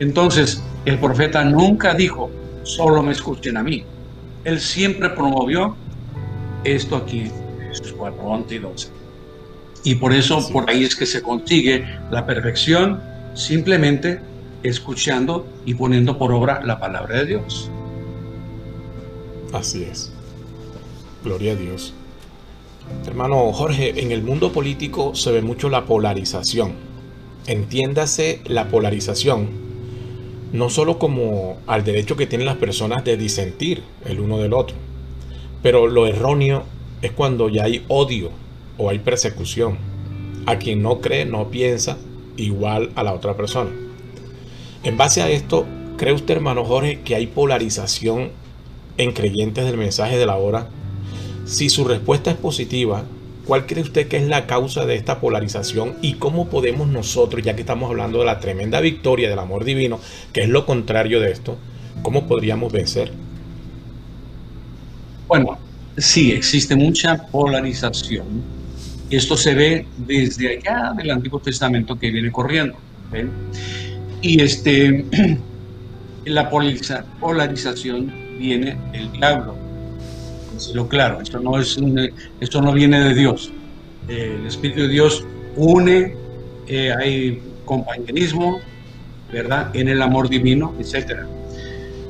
[0.00, 2.30] Entonces, el profeta nunca dijo,
[2.62, 3.84] solo me escuchen a mí.
[4.44, 5.76] Él siempre promovió
[6.64, 7.30] esto aquí,
[7.70, 9.03] estos cuatro, 11 y 12.
[9.84, 13.00] Y por eso, por ahí es que se consigue la perfección
[13.34, 14.20] simplemente
[14.62, 17.70] escuchando y poniendo por obra la palabra de Dios.
[19.52, 20.10] Así es.
[21.22, 21.92] Gloria a Dios.
[23.06, 26.72] Hermano Jorge, en el mundo político se ve mucho la polarización.
[27.46, 29.64] Entiéndase la polarización
[30.54, 34.76] no solo como al derecho que tienen las personas de disentir el uno del otro,
[35.64, 36.62] pero lo erróneo
[37.02, 38.30] es cuando ya hay odio
[38.78, 39.78] o hay persecución.
[40.46, 41.96] A quien no cree no piensa
[42.36, 43.70] igual a la otra persona.
[44.82, 48.30] En base a esto, ¿cree usted, hermano Jorge, que hay polarización
[48.98, 50.68] en creyentes del mensaje de la hora?
[51.46, 53.04] Si su respuesta es positiva,
[53.46, 57.54] ¿cuál cree usted que es la causa de esta polarización y cómo podemos nosotros, ya
[57.54, 60.00] que estamos hablando de la tremenda victoria del amor divino,
[60.32, 61.56] que es lo contrario de esto,
[62.02, 63.12] cómo podríamos vencer?
[65.26, 65.58] Bueno,
[65.96, 68.63] sí, existe mucha polarización.
[69.16, 72.76] Esto se ve desde allá del Antiguo Testamento que viene corriendo.
[74.20, 75.04] Y este,
[76.24, 79.56] la polarización viene del diablo.
[80.72, 81.78] Lo claro, esto no, es
[82.40, 83.52] esto no viene de Dios.
[84.08, 85.24] el Espíritu de Dios
[85.56, 86.16] une,
[86.66, 88.60] eh, hay compañerismo,
[89.32, 89.74] ¿verdad?
[89.74, 91.20] En el amor divino, etc.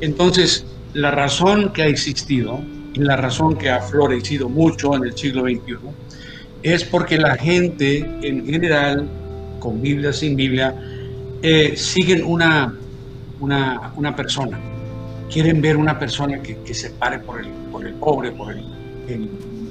[0.01, 0.65] Entonces,
[0.95, 2.61] la razón que ha existido
[2.97, 5.77] la razón que ha florecido mucho en el siglo XXI
[6.65, 9.09] es porque la gente en general,
[9.61, 10.75] con Biblia, sin Biblia,
[11.43, 12.75] eh, siguen una,
[13.39, 14.59] una, una, persona.
[15.31, 18.65] Quieren ver una persona que, que, se pare por el, por el pobre, por el,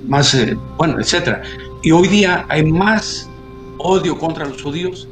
[0.08, 1.40] más, eh, bueno, etc.
[1.82, 3.28] Y hoy día hay más
[3.80, 5.08] odio contra los judíos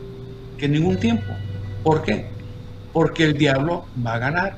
[0.58, 1.34] que en ningún tiempo.
[1.84, 2.28] ¿Por qué?
[2.94, 4.58] Porque el diablo va a ganar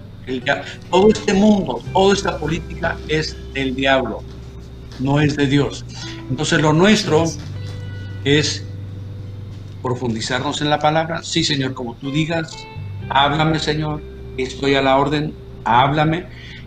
[0.90, 4.24] todo este mundo, toda esta política es del diablo,
[5.00, 5.86] no es de Dios.
[6.30, 7.26] Entonces lo nuestro
[8.24, 8.66] es
[9.82, 11.22] profundizarnos en la palabra.
[11.24, 12.56] Sí, Señor, como tú digas,
[13.10, 14.02] háblame, Señor,
[14.38, 15.34] estoy a la orden,
[15.66, 16.26] háblame.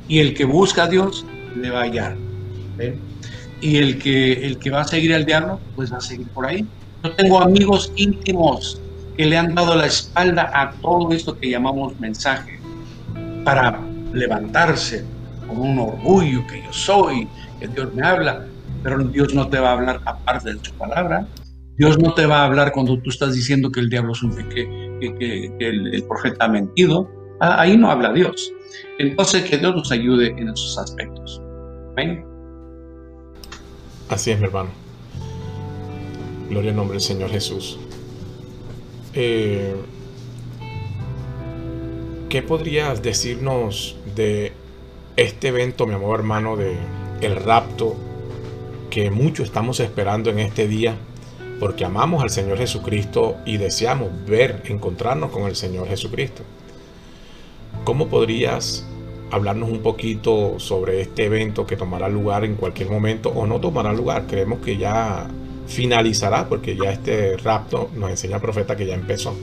[0.09, 1.25] Y el que busca a Dios
[1.57, 2.17] le va a hallar.
[3.61, 6.47] Y el que, el que va a seguir al diablo, pues va a seguir por
[6.47, 6.65] ahí.
[7.03, 8.81] Yo tengo amigos íntimos
[9.17, 12.61] que le han dado la espalda a todo esto que llamamos mensaje
[13.45, 13.81] para
[14.12, 15.05] levantarse
[15.47, 17.29] con un orgullo que yo soy,
[17.61, 18.47] que Dios me habla,
[18.83, 21.27] pero Dios no te va a hablar aparte de su palabra.
[21.77, 24.35] Dios no te va a hablar cuando tú estás diciendo que el diablo es un
[24.35, 24.67] que,
[25.01, 27.11] que, el, profeta ha mentido.
[27.41, 28.53] Ah, ahí no habla Dios.
[28.99, 31.43] Entonces, que Dios nos ayude en esos aspectos.
[31.95, 32.25] ¿Ven?
[34.09, 34.71] Así es, mi hermano.
[36.49, 37.79] Gloria al nombre del Señor Jesús.
[39.13, 39.75] Eh,
[42.29, 44.53] ¿Qué podrías decirnos de
[45.17, 46.77] este evento, mi amor hermano, de
[47.21, 47.97] el rapto
[48.91, 50.97] que muchos estamos esperando en este día?
[51.59, 56.43] Porque amamos al Señor Jesucristo y deseamos ver, encontrarnos con el Señor Jesucristo.
[57.85, 58.87] ¿Cómo podrías
[59.31, 63.93] hablarnos un poquito sobre este evento que tomará lugar en cualquier momento o no tomará
[63.93, 64.27] lugar?
[64.27, 65.29] Creemos que ya
[65.67, 69.35] finalizará porque ya este rapto nos enseña el profeta que ya empezó.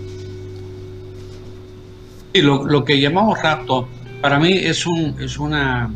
[2.33, 3.87] Sí, lo, que llamamos rapto,
[4.23, 5.91] para mí es, un, es una,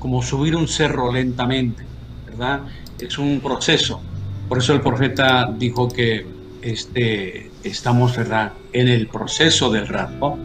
[0.00, 1.84] como subir un cerro lentamente,
[2.26, 2.62] ¿verdad?
[2.98, 4.00] Es un proceso.
[4.48, 6.26] Por eso el profeta dijo que
[6.62, 10.36] este, estamos, ¿verdad?, en el proceso del rapto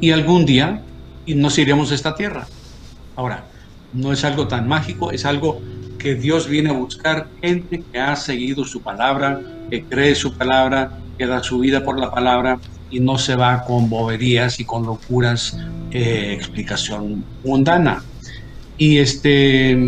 [0.00, 0.80] y algún día
[1.26, 2.46] nos iremos de esta tierra.
[3.14, 3.44] Ahora,
[3.92, 5.60] no es algo tan mágico, es algo
[5.98, 9.38] que Dios viene a buscar gente que ha seguido su palabra,
[9.68, 12.58] que cree su palabra, que da su vida por la palabra
[12.90, 15.56] y no se va con boberías y con locuras,
[15.90, 18.02] eh, explicación mundana.
[18.76, 19.78] Y este,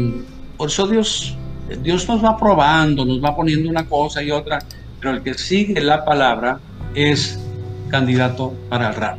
[0.57, 1.37] por eso Dios,
[1.83, 4.61] Dios nos va probando, nos va poniendo una cosa y otra,
[5.01, 6.61] pero el que sigue la palabra
[6.95, 7.39] es
[7.89, 9.19] candidato para el rap.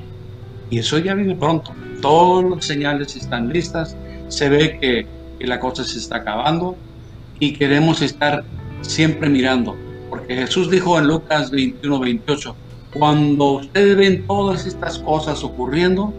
[0.69, 1.73] Y eso ya viene pronto.
[2.01, 3.95] Todas las señales están listas,
[4.27, 5.05] se ve que,
[5.39, 6.75] que la cosa se está acabando
[7.39, 8.43] y queremos estar
[8.81, 9.75] siempre mirando.
[10.09, 12.55] Porque Jesús dijo en Lucas 21, 28,
[12.93, 16.13] cuando ustedes ven todas estas cosas ocurriendo,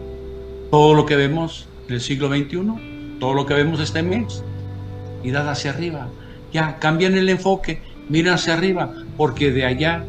[0.71, 4.43] todo lo que vemos en el siglo XXI, todo lo que vemos este mes,
[5.23, 6.07] mirad hacia arriba.
[6.51, 10.03] Ya, cambian el enfoque, miren hacia arriba, porque de allá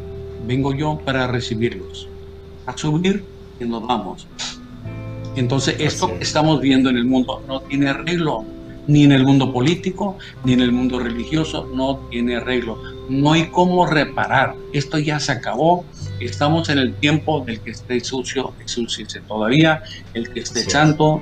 [0.45, 2.07] vengo yo para recibirlos.
[2.65, 3.23] A subir
[3.59, 4.27] y nos vamos.
[5.35, 8.43] Entonces, esto que estamos viendo en el mundo no tiene arreglo,
[8.87, 12.81] ni en el mundo político, ni en el mundo religioso, no tiene arreglo.
[13.09, 14.55] No hay cómo reparar.
[14.73, 15.85] Esto ya se acabó,
[16.25, 21.21] estamos en el tiempo del que esté sucio, exúciese todavía, el que esté santo,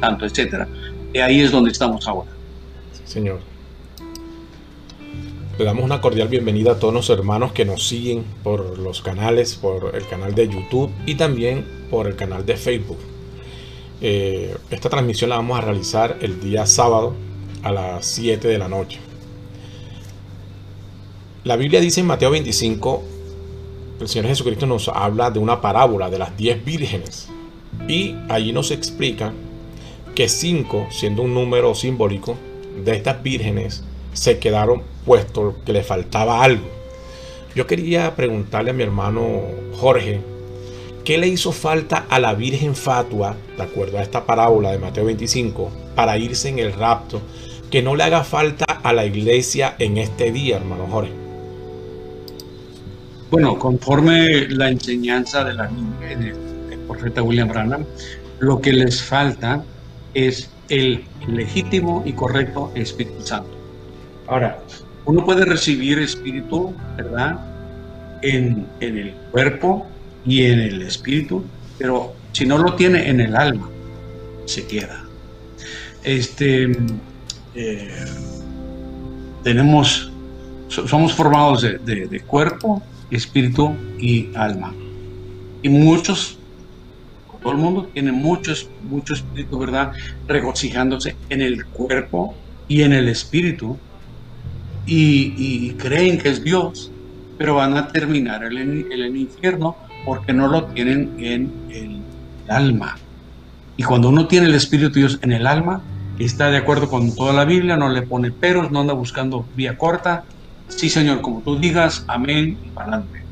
[0.00, 0.66] santo, etc.
[1.12, 2.30] Y ahí es donde estamos ahora.
[3.04, 3.40] señor.
[5.58, 9.56] Le damos una cordial bienvenida a todos los hermanos que nos siguen por los canales,
[9.56, 12.98] por el canal de YouTube y también por el canal de Facebook.
[14.00, 17.14] Eh, esta transmisión la vamos a realizar el día sábado
[17.62, 19.00] a las 7 de la noche.
[21.44, 23.02] La Biblia dice en Mateo 25
[24.00, 27.28] el Señor Jesucristo nos habla de una parábola de las diez vírgenes.
[27.86, 29.32] Y allí nos explica
[30.14, 32.36] que cinco, siendo un número simbólico,
[32.84, 36.66] de estas vírgenes se quedaron puestos que le faltaba algo.
[37.54, 39.42] Yo quería preguntarle a mi hermano
[39.76, 40.20] Jorge
[41.04, 45.04] ¿qué le hizo falta a la Virgen Fatua, de acuerdo a esta parábola de Mateo
[45.04, 47.20] 25, para irse en el rapto,
[47.70, 51.19] que no le haga falta a la iglesia en este día, hermano Jorge?
[53.30, 56.34] Bueno, conforme la enseñanza de la del
[56.88, 57.84] profeta William Branham,
[58.40, 59.62] lo que les falta
[60.14, 63.50] es el legítimo y correcto Espíritu Santo.
[64.26, 64.58] Ahora,
[65.04, 67.38] uno puede recibir Espíritu, ¿verdad?
[68.22, 69.86] En, en el cuerpo
[70.26, 71.44] y en el Espíritu,
[71.78, 73.68] pero si no lo tiene en el alma,
[74.46, 75.04] se queda.
[76.02, 76.72] Este,
[77.54, 78.04] eh,
[79.44, 80.10] tenemos,
[80.68, 82.82] somos formados de, de cuerpo,
[83.16, 84.74] espíritu y alma.
[85.62, 86.38] Y muchos
[87.42, 89.92] todo el mundo tiene muchos, mucho espíritu, ¿verdad?
[90.28, 92.34] Regocijándose en el cuerpo
[92.68, 93.78] y en el espíritu.
[94.86, 96.90] Y, creen que es Dios,
[97.38, 102.02] pero van a terminar en el, infierno porque no lo tienen en el
[102.50, 102.96] alma.
[103.76, 105.80] Y cuando uno tiene el Espíritu de Dios en el alma,
[106.18, 109.78] está de acuerdo con toda la Biblia, no le pone peros, no anda buscando vía
[109.78, 110.24] corta.
[110.70, 113.22] Sí, Señor, como tú digas, amén y para adelante.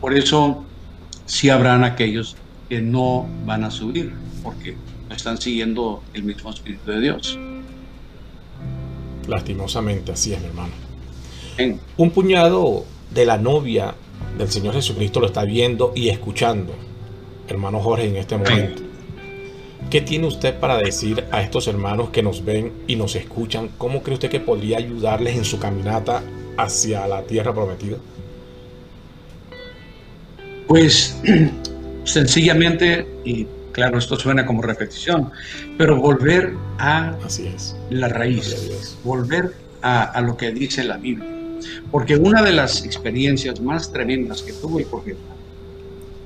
[0.00, 0.64] Por eso
[1.26, 2.36] sí habrán aquellos
[2.68, 4.12] que no van a subir,
[4.42, 4.76] porque
[5.08, 7.38] no están siguiendo el mismo Espíritu de Dios.
[9.28, 10.72] Lastimosamente, así es, mi hermano.
[11.96, 13.94] Un puñado de la novia
[14.36, 16.74] del Señor Jesucristo lo está viendo y escuchando,
[17.46, 18.82] hermano Jorge, en este momento.
[19.90, 23.68] ¿Qué tiene usted para decir a estos hermanos que nos ven y nos escuchan?
[23.76, 26.22] ¿Cómo cree usted que podría ayudarles en su caminata
[26.56, 27.96] hacia la tierra prometida?
[30.66, 31.16] Pues
[32.04, 35.30] sencillamente, y claro, esto suena como repetición,
[35.76, 37.16] pero volver a
[37.90, 41.28] la raíz, volver a, lo que dice la Biblia.
[41.90, 45.16] Porque una de las experiencias más tremendas que tuve porque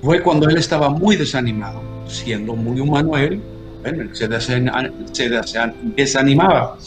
[0.02, 3.40] fue cuando él estaba muy desanimado, siendo muy humano él,
[3.82, 4.28] bueno, se,
[5.96, 6.78] desanimaba.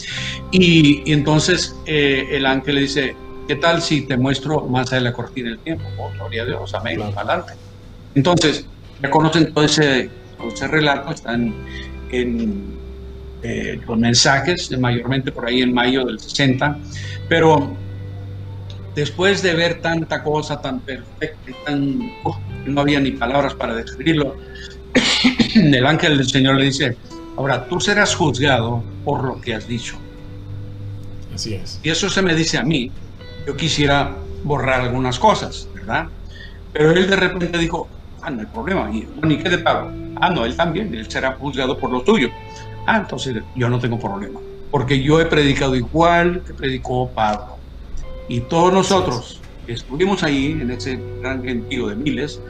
[0.50, 3.14] Y, entonces eh, el ángel le dice,
[3.50, 5.82] ¿qué tal si te muestro más allá de la cortina del tiempo?
[5.98, 7.54] Oh, gloria a Dios, amén, adelante.
[8.14, 8.64] Entonces,
[9.02, 10.08] ya conocen todo ese,
[10.46, 11.52] ese relato, están
[12.12, 12.78] en
[13.42, 16.78] eh, los mensajes, mayormente por ahí en mayo del 60,
[17.28, 17.76] pero
[18.94, 21.98] después de ver tanta cosa tan perfecta y tan...
[22.66, 24.36] no había ni palabras para describirlo,
[25.56, 26.96] el ángel del Señor le dice,
[27.36, 29.96] ahora tú serás juzgado por lo que has dicho.
[31.34, 31.80] Así es.
[31.82, 32.92] Y eso se me dice a mí,
[33.50, 36.08] yo quisiera borrar algunas cosas, ¿verdad?
[36.72, 37.88] Pero él de repente dijo,
[38.22, 38.90] Ah, no hay problema.
[38.92, 39.90] ¿Y, ¿y qué de pago?
[40.16, 42.28] Ah, no, él también, él será juzgado por lo tuyo.
[42.86, 44.40] Ah, entonces yo no tengo problema,
[44.70, 47.56] porque yo he predicado igual que predicó Pablo.
[48.28, 52.40] Y todos nosotros que estuvimos ahí, en ese gran gentío de miles,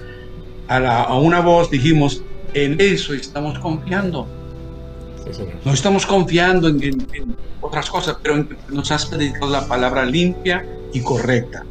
[0.69, 2.23] a, una voz dijimos,
[2.55, 4.27] en eso estamos confiando.
[5.65, 11.01] No estamos confiando en, en, otras cosas, pero nos has predicado la palabra limpia y
[11.01, 11.65] correcta.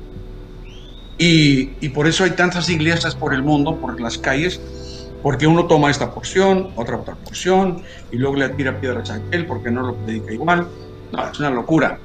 [1.18, 4.62] Y, por eso hay tantas iglesias por el mundo, por las calles,
[5.22, 9.46] porque uno toma esta porción, otra otra porción, y luego le tira piedras a aquel
[9.46, 10.68] porque no lo predica igual.
[11.12, 12.00] No, es una locura.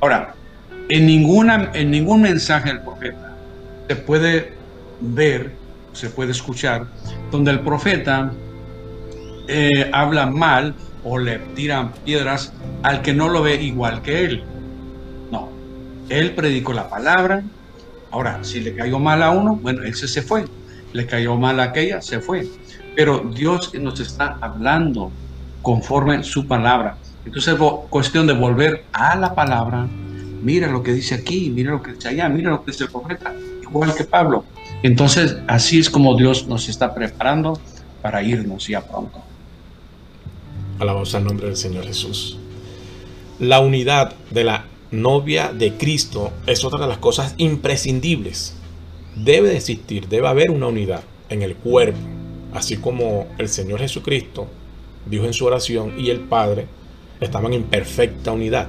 [0.00, 0.34] Ahora,
[0.88, 3.36] en, ninguna, en ningún mensaje del profeta
[3.88, 4.54] se puede
[5.00, 5.52] ver,
[5.92, 6.86] se puede escuchar,
[7.30, 8.32] donde el profeta
[9.48, 10.74] eh, habla mal
[11.04, 14.44] o le tiran piedras al que no lo ve igual que él.
[15.30, 15.48] No,
[16.08, 17.42] él predicó la palabra,
[18.16, 20.46] Ahora, si le cayó mal a uno, bueno, ese se fue.
[20.94, 22.46] Le cayó mal a aquella, se fue.
[22.94, 25.10] Pero Dios nos está hablando
[25.60, 26.96] conforme su palabra.
[27.26, 29.86] Entonces es cuestión de volver a la palabra.
[30.42, 32.90] Mira lo que dice aquí, mira lo que dice allá, mira lo que dice el
[32.90, 34.44] profeta, igual que Pablo.
[34.82, 37.60] Entonces, así es como Dios nos está preparando
[38.00, 39.25] para irnos ya pronto.
[40.78, 42.36] Alabamos al nombre del Señor Jesús.
[43.38, 48.54] La unidad de la novia de Cristo es otra de las cosas imprescindibles.
[49.14, 51.98] Debe de existir, debe haber una unidad en el cuerpo,
[52.52, 54.48] así como el Señor Jesucristo
[55.06, 56.66] dijo en su oración y el Padre
[57.20, 58.68] estaban en perfecta unidad.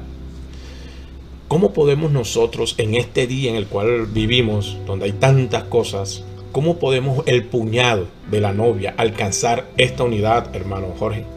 [1.49, 6.77] ¿Cómo podemos nosotros en este día en el cual vivimos, donde hay tantas cosas, cómo
[6.77, 11.36] podemos el puñado de la novia alcanzar esta unidad, hermano Jorge?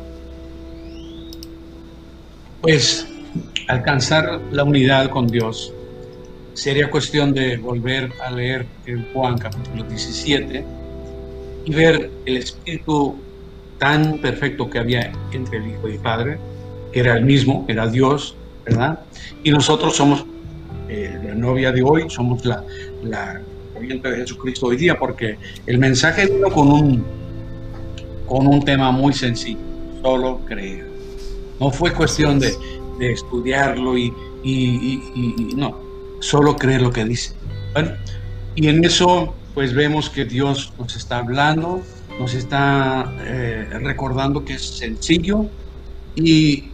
[2.61, 3.09] Pues
[3.69, 5.73] alcanzar la unidad con Dios,
[6.53, 10.63] sería cuestión de volver a leer en Juan capítulo 17
[11.65, 13.17] y ver el espíritu
[13.79, 16.39] tan perfecto que había entre el Hijo y el Padre,
[16.93, 18.37] que era el mismo, era Dios,
[18.67, 19.01] ¿verdad?
[19.43, 20.27] Y nosotros somos
[20.91, 22.63] eh, la novia de hoy, somos la,
[23.03, 23.41] la
[23.81, 27.05] de Jesucristo hoy día, porque el mensaje vino con un,
[28.27, 29.61] con un tema muy sencillo,
[30.03, 30.90] solo creer.
[31.61, 32.57] No fue cuestión de,
[32.99, 35.77] de estudiarlo y, y, no,
[36.21, 37.35] solo creer lo que dice.
[38.55, 41.83] Y en eso pues vemos que Dios nos está hablando,
[42.19, 45.47] nos está eh, recordando que es sencillo
[46.15, 46.71] y,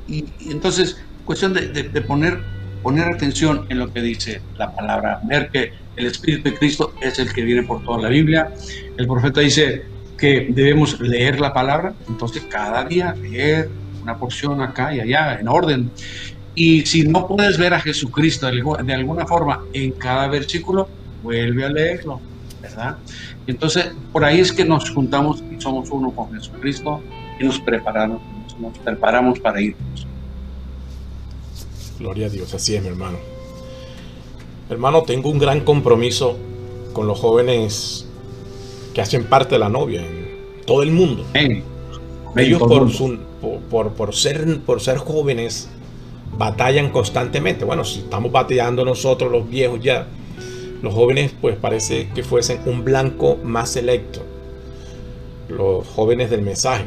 [0.48, 2.38] entonces cuestión de, de, poner,
[2.82, 7.18] poner atención en lo que dice la palabra, ver que el Espíritu de Cristo es
[7.18, 8.52] el que viene por toda la Biblia.
[8.96, 9.82] El profeta dice
[10.18, 13.68] que debemos leer la palabra, entonces cada día leer
[14.06, 15.90] una porción acá y allá en orden.
[16.54, 20.88] Y si no puedes ver a Jesucristo de alguna forma en cada versículo,
[21.24, 22.20] vuelve a leerlo,
[22.62, 22.96] ¿verdad?
[23.48, 27.00] Entonces, por ahí es que nos juntamos y somos uno con Jesucristo
[27.40, 28.22] y nos preparamos,
[28.60, 30.06] nos preparamos para irnos.
[31.98, 33.18] Gloria a Dios, así es, mi hermano.
[34.70, 36.38] Hermano, tengo un gran compromiso
[36.92, 38.06] con los jóvenes
[38.94, 41.24] que hacen parte de la novia en todo el mundo.
[42.36, 42.90] Ellos por,
[43.70, 45.68] por, por, ser, por ser jóvenes
[46.36, 47.64] batallan constantemente.
[47.64, 50.06] Bueno, si estamos batallando nosotros los viejos ya,
[50.82, 54.22] los jóvenes pues parece que fuesen un blanco más selecto.
[55.48, 56.84] Los jóvenes del mensaje.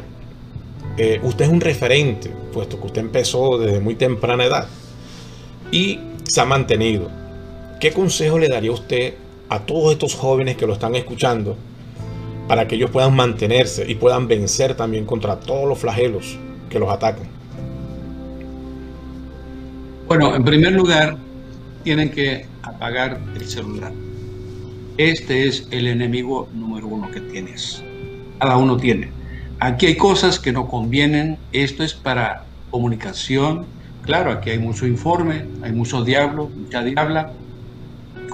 [0.96, 4.68] Eh, usted es un referente, puesto que usted empezó desde muy temprana edad
[5.72, 7.08] y se ha mantenido.
[7.80, 9.14] ¿Qué consejo le daría usted
[9.48, 11.56] a todos estos jóvenes que lo están escuchando
[12.50, 16.36] para que ellos puedan mantenerse y puedan vencer también contra todos los flagelos
[16.68, 17.28] que los atacan?
[20.08, 21.16] Bueno, en primer lugar,
[21.84, 23.92] tienen que apagar el celular.
[24.96, 27.84] Este es el enemigo número uno que tienes.
[28.40, 29.12] Cada uno tiene.
[29.60, 31.38] Aquí hay cosas que no convienen.
[31.52, 33.64] Esto es para comunicación.
[34.02, 37.30] Claro, aquí hay mucho informe, hay mucho diablo, mucha diabla.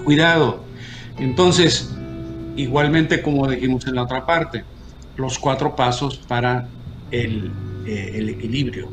[0.07, 0.65] Cuidado.
[1.19, 1.95] Entonces,
[2.57, 4.65] igualmente como dijimos en la otra parte,
[5.17, 6.67] los cuatro pasos para
[7.11, 7.51] el,
[7.87, 8.89] eh, el equilibrio.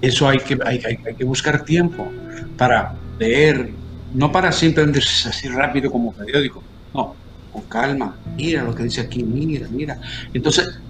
[0.00, 2.10] Eso hay que, hay, hay que buscar tiempo
[2.56, 3.70] para leer,
[4.14, 6.62] no para siempre así rápido como periódico,
[6.94, 7.14] no,
[7.52, 9.98] con calma, mira lo que dice aquí, mira, mira.
[10.32, 10.80] Entonces,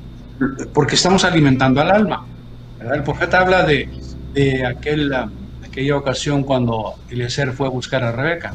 [0.73, 2.27] porque estamos alimentando al alma.
[2.81, 3.89] El profeta habla de,
[4.33, 5.13] de aquel,
[5.65, 8.53] aquella ocasión cuando Eliezer fue a buscar a Rebeca.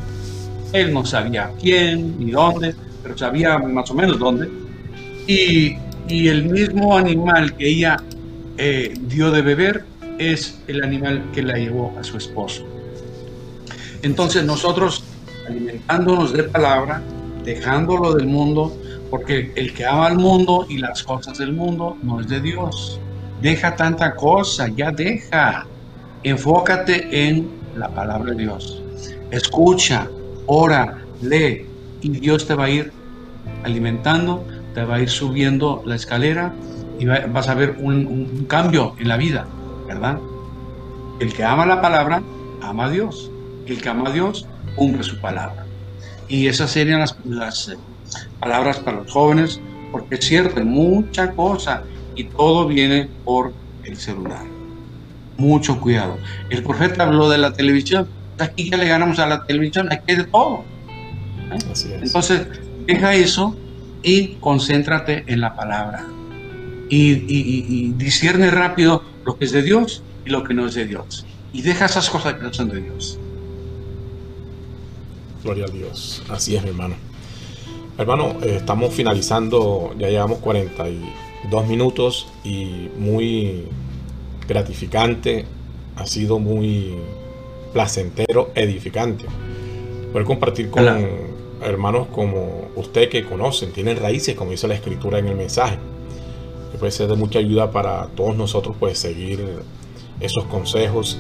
[0.73, 2.75] Él no sabía quién ni dónde,
[3.07, 4.49] pero sabía más o menos dónde.
[5.27, 5.77] Y,
[6.09, 7.97] y el mismo animal que ella
[8.57, 9.85] eh, dio de beber
[10.17, 12.65] es el animal que la llevó a su esposo.
[14.01, 15.03] Entonces nosotros
[15.47, 17.01] alimentándonos de palabra,
[17.45, 18.75] dejándolo del mundo,
[19.09, 22.99] porque el que ama al mundo y las cosas del mundo no es de Dios.
[23.41, 25.65] Deja tanta cosa, ya deja.
[26.23, 27.47] Enfócate en
[27.77, 28.83] la palabra de Dios.
[29.31, 30.09] Escucha,
[30.47, 31.65] ora, lee
[32.01, 32.91] y Dios te va a ir
[33.68, 36.53] alimentando, te va a ir subiendo la escalera
[36.99, 39.45] y vas a ver un, un cambio en la vida,
[39.88, 40.18] ¿verdad?
[41.20, 42.24] El que ama la palabra,
[42.61, 43.32] ama a Dios
[43.74, 44.45] el que ama a Dios
[44.76, 45.65] cumple su palabra.
[46.28, 47.78] Y esas serían las, eh,
[48.39, 49.59] palabras para los jóvenes,
[49.91, 51.84] porque es cierto, mucha cosa
[52.15, 53.53] y todo viene por
[53.84, 54.45] el celular.
[55.38, 56.18] Mucho cuidado.
[56.49, 58.07] El profeta habló de la televisión.
[58.39, 60.63] Aquí ya le ganamos a la televisión, aquí hay de todo.
[61.51, 61.97] ¿Eh?
[62.01, 62.47] Entonces,
[62.88, 63.55] deja eso
[64.01, 66.07] y concéntrate en la palabra.
[66.89, 70.73] Y, y, y, discierne rápido lo que es de Dios y lo que no es
[70.73, 71.25] de Dios.
[71.51, 73.19] Y deja esas cosas que no son de Dios.
[75.43, 76.23] Gloria a Dios.
[76.29, 76.95] Así es, mi hermano.
[77.97, 83.63] Hermano, eh, estamos finalizando, ya llevamos 42 minutos y muy
[84.47, 85.45] gratificante,
[85.97, 86.95] ha sido muy
[87.73, 89.25] placentero, edificante.
[90.13, 90.85] Poder compartir con
[91.61, 95.77] hermanos como usted que conocen, tienen raíces, como dice la escritura en el mensaje,
[96.71, 99.43] que puede ser de mucha ayuda para todos nosotros, pues seguir
[100.19, 101.17] esos consejos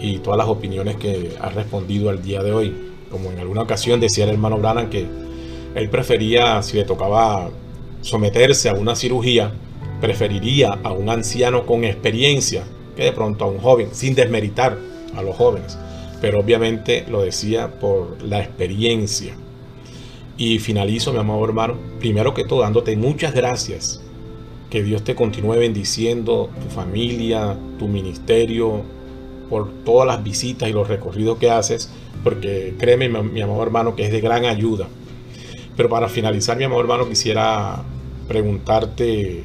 [0.00, 4.00] y todas las opiniones que ha respondido al día de hoy como en alguna ocasión
[4.00, 5.06] decía el hermano Branham que
[5.74, 7.50] él prefería, si le tocaba
[8.02, 9.52] someterse a una cirugía,
[10.00, 12.64] preferiría a un anciano con experiencia
[12.96, 14.78] que de pronto a un joven, sin desmeritar
[15.14, 15.78] a los jóvenes.
[16.20, 19.34] Pero obviamente lo decía por la experiencia.
[20.38, 24.00] Y finalizo, mi amado hermano, primero que todo dándote muchas gracias.
[24.70, 28.82] Que Dios te continúe bendiciendo, tu familia, tu ministerio,
[29.50, 31.90] por todas las visitas y los recorridos que haces
[32.22, 34.88] porque créeme, mi, amado hermano, que es de gran ayuda.
[35.76, 37.82] Pero para finalizar, mi amado hermano, quisiera
[38.26, 39.44] preguntarte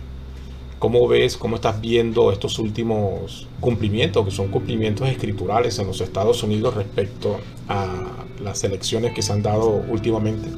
[0.80, 6.44] cómo ves, cómo estás viendo estos últimos cumplimientos, que son cumplimientos escriturales en los Estados
[6.44, 7.39] Unidos respecto
[7.70, 10.50] a las elecciones que se han dado últimamente.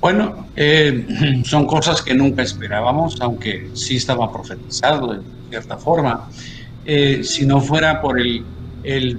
[0.00, 5.20] Bueno, eh, son cosas que nunca esperábamos, aunque sí estaba profetizado de
[5.50, 6.28] cierta forma.
[6.84, 8.44] Eh, si no fuera por el,
[8.82, 9.18] el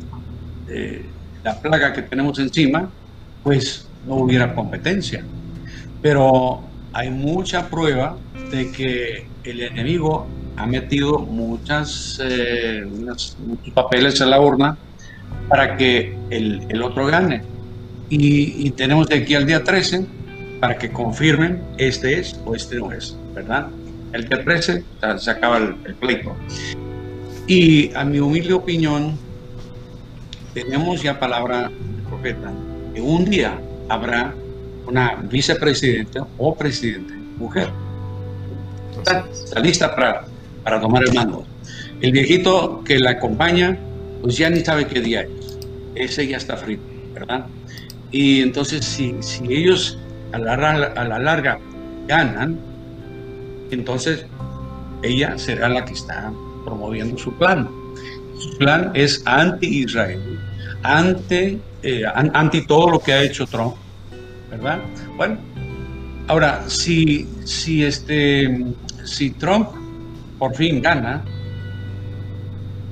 [0.68, 1.06] eh,
[1.44, 2.90] la plaga que tenemos encima,
[3.44, 5.24] pues no hubiera competencia.
[6.02, 6.62] Pero
[6.94, 8.18] hay mucha prueba
[8.52, 13.38] de que el enemigo ha metido muchas, eh, muchos
[13.74, 14.78] papeles en la urna
[15.48, 17.44] para que el, el otro gane.
[18.10, 20.06] Y, y, tenemos de aquí al día 13
[20.62, 23.68] para que confirmen este es o este no es, ¿verdad?
[24.14, 24.84] El día 13
[25.18, 26.36] se acaba el, el pleito.
[27.48, 29.18] Y a mi humilde opinión,
[30.54, 32.54] tenemos ya palabra del profeta
[32.94, 33.60] que un día
[33.90, 34.34] habrá
[34.86, 37.70] una vicepresidenta o presidente mujer.
[38.98, 40.26] Está, está lista para,
[40.64, 41.44] para tomar el mando.
[42.02, 43.80] El viejito que la acompaña,
[44.22, 45.58] pues ya ni sabe qué día es.
[45.96, 46.84] Ese ya está frito,
[47.16, 47.48] ¿verdad?
[48.12, 49.98] Y entonces, si, si ellos
[50.34, 51.60] a la, larga
[52.08, 52.60] ganan,
[53.72, 54.26] entonces
[55.04, 56.32] ella será la que está
[56.66, 57.70] promoviendo su plan.
[58.38, 60.40] Su plan es anti-Israel,
[60.84, 63.76] anti, eh, anti todo lo que ha hecho Trump,
[64.50, 64.80] ¿verdad?
[65.16, 65.38] Bueno,
[66.28, 68.66] ahora, si, si, este,
[69.04, 69.70] si Trump
[70.40, 71.24] por fin gana,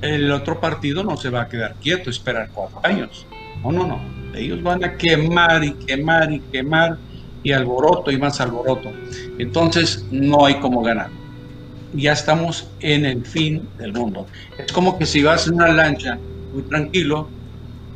[0.02, 3.26] el otro partido no se va a quedar quieto, esperar cuatro años.
[3.62, 4.00] No, no, no.
[4.34, 6.96] Ellos van a quemar y quemar y quemar
[7.42, 8.90] y alboroto y más alboroto.
[9.38, 11.08] Entonces no hay como ganar.
[11.94, 14.26] Ya estamos en el fin del mundo.
[14.58, 16.18] Es como que si vas en una lancha
[16.52, 17.28] muy tranquilo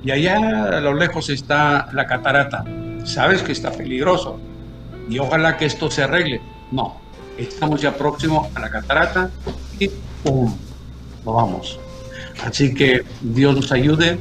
[0.03, 2.65] y allá a lo lejos está la catarata.
[3.05, 4.39] Sabes que está peligroso
[5.09, 6.41] y ojalá que esto se arregle.
[6.73, 7.01] No,
[7.39, 9.31] estamos ya próximo a la catarata
[9.79, 9.89] y
[10.23, 10.55] ¡pum!
[11.25, 11.79] Lo vamos.
[12.45, 14.19] Así que Dios nos ayude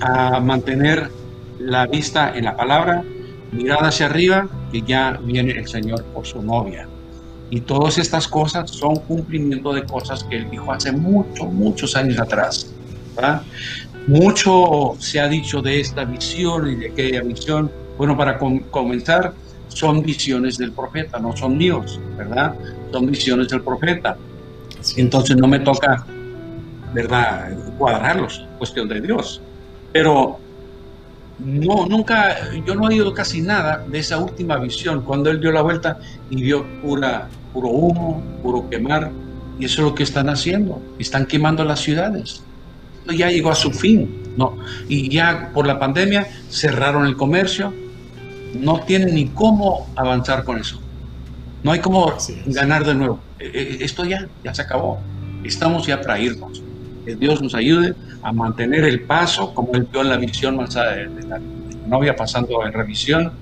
[0.00, 1.10] a mantener
[1.58, 3.04] la vista en la palabra,
[3.52, 6.88] mirada hacia arriba, que ya viene el Señor por su novia.
[7.50, 12.18] Y todas estas cosas son cumplimiento de cosas que Él dijo hace muchos, muchos años
[12.18, 12.72] atrás.
[13.14, 13.42] ¿verdad?
[14.06, 17.70] Mucho se ha dicho de esta visión y de aquella visión.
[17.98, 19.34] Bueno, para com comenzar,
[19.68, 22.54] son visiones del profeta, no son míos, ¿verdad?
[22.90, 24.16] Son visiones del profeta.
[24.96, 26.04] Entonces no me toca,
[26.92, 29.40] ¿verdad?, cuadrarlos, cuestión de Dios.
[29.92, 30.38] Pero
[31.38, 35.50] no, nunca, yo no he oído casi nada de esa última visión, cuando él dio
[35.52, 35.98] la vuelta
[36.30, 39.10] y vio pura, puro humo, puro quemar,
[39.58, 42.42] y eso es lo que están haciendo, están quemando las ciudades.
[43.06, 44.56] Ya llegó a su fin, no,
[44.88, 47.72] y ya por la pandemia cerraron el comercio,
[48.54, 50.80] no tienen ni cómo avanzar con eso.
[51.62, 52.12] No hay cómo
[52.46, 53.20] ganar de nuevo.
[53.38, 54.98] Esto ya, ya se acabó.
[55.44, 56.62] Estamos ya para irnos.
[57.04, 60.74] Que Dios nos ayude a mantener el paso, como él vio en la visión más
[60.74, 61.40] de la
[61.86, 63.32] novia pasando en revisión,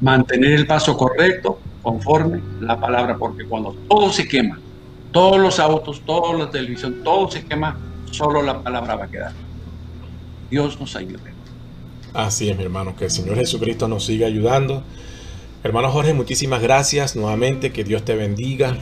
[0.00, 4.58] mantener el paso correcto, conforme la palabra, porque cuando todo se quema,
[5.12, 7.78] todos los autos, toda la televisión, todo se quema,
[8.10, 9.32] solo la palabra va a quedar.
[10.50, 11.34] Dios nos ayude.
[12.14, 14.82] Así es, mi hermano, que el Señor Jesucristo nos siga ayudando.
[15.62, 18.76] Hermano Jorge, muchísimas gracias nuevamente, que Dios te bendiga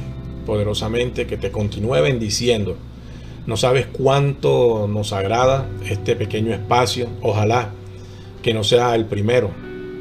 [0.46, 2.76] poderosamente, que te continúe bendiciendo.
[3.46, 7.08] No sabes cuánto nos agrada este pequeño espacio.
[7.22, 7.70] Ojalá
[8.42, 9.50] que no sea el primero,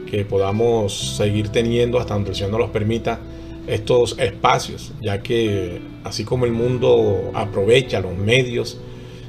[0.10, 3.20] que podamos seguir teniendo hasta donde el Señor nos los permita
[3.68, 8.80] estos espacios, ya que así como el mundo aprovecha los medios,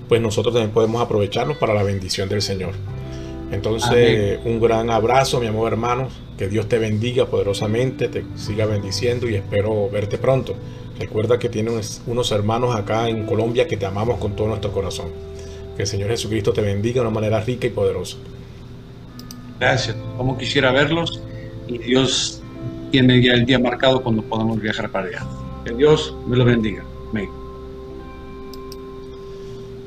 [0.08, 2.72] pues nosotros también podemos aprovecharlos para la bendición del Señor.
[3.50, 4.40] Entonces, Amén.
[4.44, 6.08] un gran abrazo, mi amor hermano.
[6.42, 10.56] Que Dios te bendiga poderosamente, te siga bendiciendo y espero verte pronto.
[10.98, 15.06] Recuerda que tienes unos hermanos acá en Colombia que te amamos con todo nuestro corazón.
[15.76, 18.16] Que el Señor Jesucristo te bendiga de una manera rica y poderosa.
[19.60, 19.96] Gracias.
[20.16, 21.22] Como quisiera verlos
[21.68, 22.42] y Dios
[22.90, 25.24] tiene ya el día marcado cuando podamos viajar para allá.
[25.64, 26.82] Que Dios me lo bendiga.
[27.10, 27.41] Amén.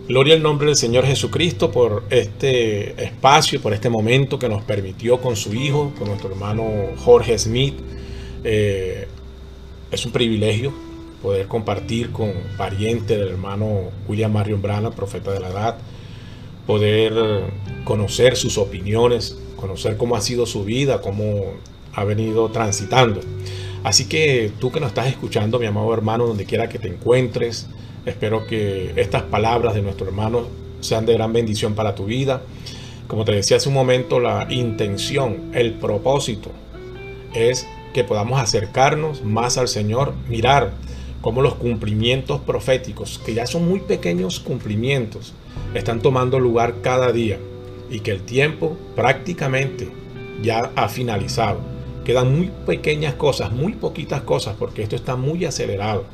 [0.07, 5.19] Gloria al nombre del Señor Jesucristo por este espacio, por este momento que nos permitió
[5.19, 6.63] con su hijo, con nuestro hermano
[6.97, 7.73] Jorge Smith.
[8.43, 9.07] Eh,
[9.89, 10.71] es un privilegio
[11.23, 15.77] poder compartir con pariente del hermano William Marion Brana, profeta de la edad,
[16.67, 17.41] poder
[17.83, 21.45] conocer sus opiniones, conocer cómo ha sido su vida, cómo
[21.93, 23.21] ha venido transitando.
[23.83, 27.67] Así que tú que nos estás escuchando, mi amado hermano, donde quiera que te encuentres,
[28.05, 30.47] Espero que estas palabras de nuestro hermano
[30.79, 32.43] sean de gran bendición para tu vida.
[33.07, 36.51] Como te decía hace un momento, la intención, el propósito
[37.33, 40.73] es que podamos acercarnos más al Señor, mirar
[41.21, 45.33] cómo los cumplimientos proféticos, que ya son muy pequeños cumplimientos,
[45.73, 47.39] están tomando lugar cada día
[47.89, 49.89] y que el tiempo prácticamente
[50.43, 51.59] ya ha finalizado.
[52.03, 56.05] Quedan muy pequeñas cosas, muy poquitas cosas, porque esto está muy acelerado.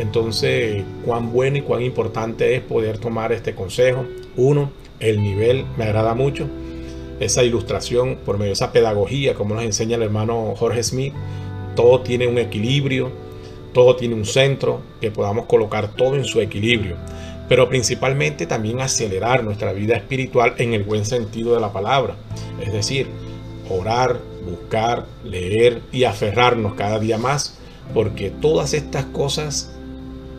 [0.00, 4.06] Entonces, cuán bueno y cuán importante es poder tomar este consejo.
[4.34, 6.48] Uno, el nivel me agrada mucho.
[7.20, 11.12] Esa ilustración por medio de esa pedagogía, como nos enseña el hermano Jorge Smith,
[11.76, 13.10] todo tiene un equilibrio,
[13.74, 16.96] todo tiene un centro, que podamos colocar todo en su equilibrio.
[17.46, 22.16] Pero principalmente también acelerar nuestra vida espiritual en el buen sentido de la palabra.
[22.64, 23.06] Es decir,
[23.68, 27.58] orar, buscar, leer y aferrarnos cada día más,
[27.92, 29.76] porque todas estas cosas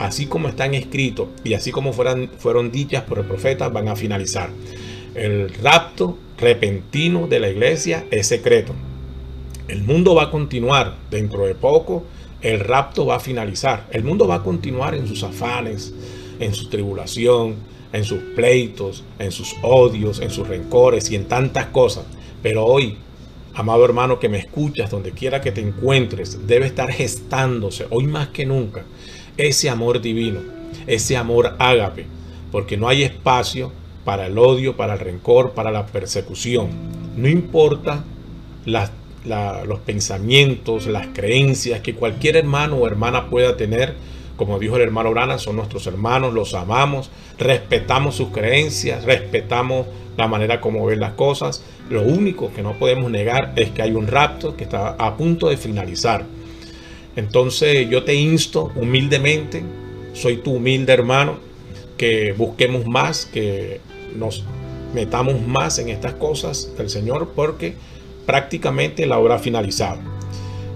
[0.01, 3.95] así como están escritos y así como fueran, fueron dichas por el profeta, van a
[3.95, 4.49] finalizar.
[5.15, 8.73] El rapto repentino de la iglesia es secreto.
[9.67, 12.03] El mundo va a continuar dentro de poco,
[12.41, 13.87] el rapto va a finalizar.
[13.91, 15.93] El mundo va a continuar en sus afanes,
[16.39, 17.55] en su tribulación,
[17.93, 22.05] en sus pleitos, en sus odios, en sus rencores y en tantas cosas.
[22.41, 22.97] Pero hoy,
[23.53, 28.29] amado hermano que me escuchas, donde quiera que te encuentres, debe estar gestándose, hoy más
[28.29, 28.85] que nunca,
[29.47, 30.39] ese amor divino,
[30.87, 32.05] ese amor ágape,
[32.51, 33.71] porque no hay espacio
[34.05, 36.69] para el odio, para el rencor, para la persecución.
[37.15, 38.03] No importa
[38.65, 43.95] los pensamientos, las creencias que cualquier hermano o hermana pueda tener,
[44.37, 49.85] como dijo el hermano Brana, son nuestros hermanos, los amamos, respetamos sus creencias, respetamos
[50.17, 51.63] la manera como ven las cosas.
[51.89, 55.49] Lo único que no podemos negar es que hay un rapto que está a punto
[55.49, 56.25] de finalizar
[57.15, 59.63] entonces yo te insto humildemente,
[60.13, 61.37] soy tu humilde hermano,
[61.97, 63.81] que busquemos más, que
[64.15, 64.43] nos
[64.93, 67.75] metamos más en estas cosas del Señor, porque
[68.25, 69.99] prácticamente la obra ha finalizado.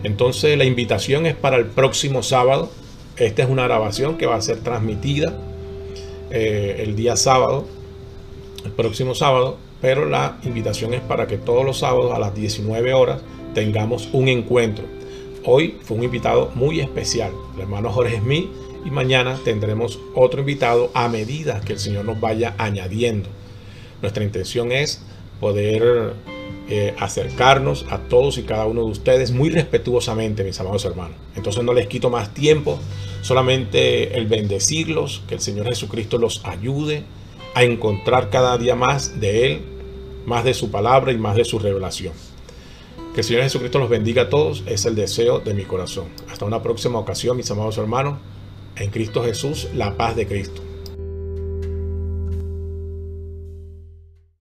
[0.04, 2.70] Entonces la invitación es para el próximo sábado.
[3.18, 5.38] Esta es una grabación que va a ser transmitida
[6.32, 7.66] eh, el día sábado,
[8.66, 12.94] el próximo sábado, pero la invitación es para que todos los sábados a las 19
[12.94, 13.22] horas
[13.54, 14.86] tengamos un encuentro
[15.48, 18.48] Hoy fue un invitado muy especial, el hermano Jorge Smith,
[18.84, 23.30] y mañana tendremos otro invitado a medida que el Señor nos vaya añadiendo.
[24.02, 25.04] Nuestra intención es
[25.39, 26.14] poder
[26.68, 31.18] eh, acercarnos a todos y cada uno de ustedes muy respetuosamente, mis amados hermanos.
[31.36, 32.80] Entonces no les quito más tiempo,
[33.22, 37.04] solamente el bendecirlos, que el Señor Jesucristo los ayude
[37.54, 39.62] a encontrar cada día más de Él,
[40.26, 42.14] más de su palabra y más de su revelación.
[43.16, 46.07] Que el Señor Jesucristo los bendiga a todos, es el deseo de mi corazón.
[46.30, 48.20] Hasta una próxima ocasión, mis amados hermanos,
[48.76, 50.61] en Cristo Jesús, la paz de Cristo.